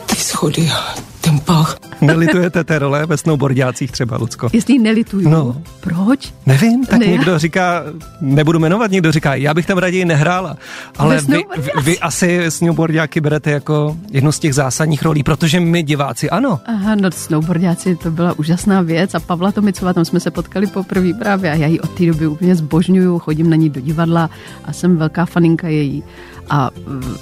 Ty 0.07 0.17
schody, 0.17 0.73
ten 1.22 1.40
pach. 1.40 1.76
Nelitujete 2.00 2.64
té 2.64 2.78
role 2.78 3.06
ve 3.06 3.16
snowboardiácích 3.16 3.90
třeba, 3.92 4.16
Lucko? 4.16 4.48
Jestli 4.52 4.78
nelituju. 4.78 5.28
No. 5.28 5.62
Proč? 5.80 6.32
Nevím, 6.46 6.87
tak 6.87 6.98
Ne. 6.98 7.06
někdo 7.06 7.38
říká, 7.38 7.82
nebudu 8.20 8.58
jmenovat, 8.58 8.90
někdo 8.90 9.12
říká, 9.12 9.35
já 9.35 9.54
bych 9.54 9.66
tam 9.66 9.78
raději 9.78 10.04
nehrála. 10.04 10.56
Ale 10.98 11.20
vy, 11.28 11.44
vy 11.82 11.98
asi 11.98 12.50
snowboardiáky 12.50 13.20
berete 13.20 13.50
jako 13.50 13.96
jednu 14.11 14.32
z 14.32 14.38
těch 14.38 14.54
zásadních 14.54 15.02
rolí, 15.02 15.22
protože 15.22 15.61
my 15.61 15.82
diváci 15.82 16.30
ano. 16.30 16.61
Aha, 16.66 16.94
no 16.94 17.11
snowboardiáci, 17.11 17.96
to 17.96 18.11
byla 18.11 18.32
úžasná 18.38 18.80
věc 18.80 19.14
a 19.14 19.20
Pavla 19.20 19.52
Tomicová, 19.52 19.92
tam 19.92 20.04
jsme 20.04 20.20
se 20.20 20.30
potkali 20.30 20.66
poprvé 20.66 21.14
právě 21.18 21.50
a 21.50 21.54
já 21.54 21.66
ji 21.66 21.80
od 21.80 21.90
té 21.90 22.06
doby 22.06 22.26
úplně 22.26 22.54
zbožňuju, 22.56 23.18
chodím 23.18 23.50
na 23.50 23.56
ní 23.56 23.70
do 23.70 23.80
divadla 23.80 24.30
a 24.64 24.72
jsem 24.72 24.96
velká 24.96 25.26
faninka 25.26 25.68
její. 25.68 26.04
A 26.50 26.70
mm, 26.87 27.14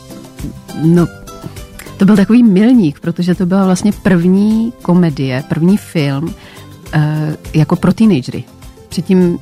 no, 0.84 1.06
to 2.00 2.06
byl 2.06 2.16
takový 2.16 2.42
milník, 2.42 3.00
protože 3.00 3.34
to 3.34 3.46
byla 3.46 3.64
vlastně 3.64 3.92
první 3.92 4.72
komedie, 4.82 5.44
první 5.48 5.76
film 5.76 6.34
eh, 6.92 7.36
jako 7.54 7.76
pro 7.76 7.92
teenagery. 7.92 8.44
Předtím 8.88 9.38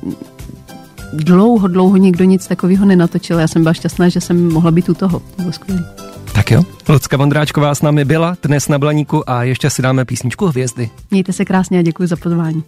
dlouho, 1.13 1.67
dlouho 1.67 1.97
nikdo 1.97 2.23
nic 2.23 2.47
takového 2.47 2.85
nenatočil. 2.85 3.39
Já 3.39 3.47
jsem 3.47 3.61
byla 3.61 3.73
šťastná, 3.73 4.09
že 4.09 4.21
jsem 4.21 4.53
mohla 4.53 4.71
být 4.71 4.89
u 4.89 4.93
toho. 4.93 5.19
To 5.19 5.41
bylo 5.41 5.51
skvělé. 5.51 5.85
Tak 6.33 6.51
jo, 6.51 6.63
Lucka 6.89 7.17
Vondráčková 7.17 7.75
s 7.75 7.81
námi 7.81 8.05
byla 8.05 8.37
dnes 8.43 8.67
na 8.67 8.79
Blaníku 8.79 9.29
a 9.29 9.43
ještě 9.43 9.69
si 9.69 9.81
dáme 9.81 10.05
písničku 10.05 10.45
Hvězdy. 10.45 10.89
Mějte 11.11 11.33
se 11.33 11.45
krásně 11.45 11.79
a 11.79 11.81
děkuji 11.81 12.07
za 12.07 12.15
pozvání. 12.15 12.63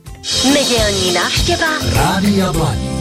Nedělní 0.54 1.14
návštěva 1.14 1.68
Rádia 1.96 2.54
Blaník. 2.54 3.01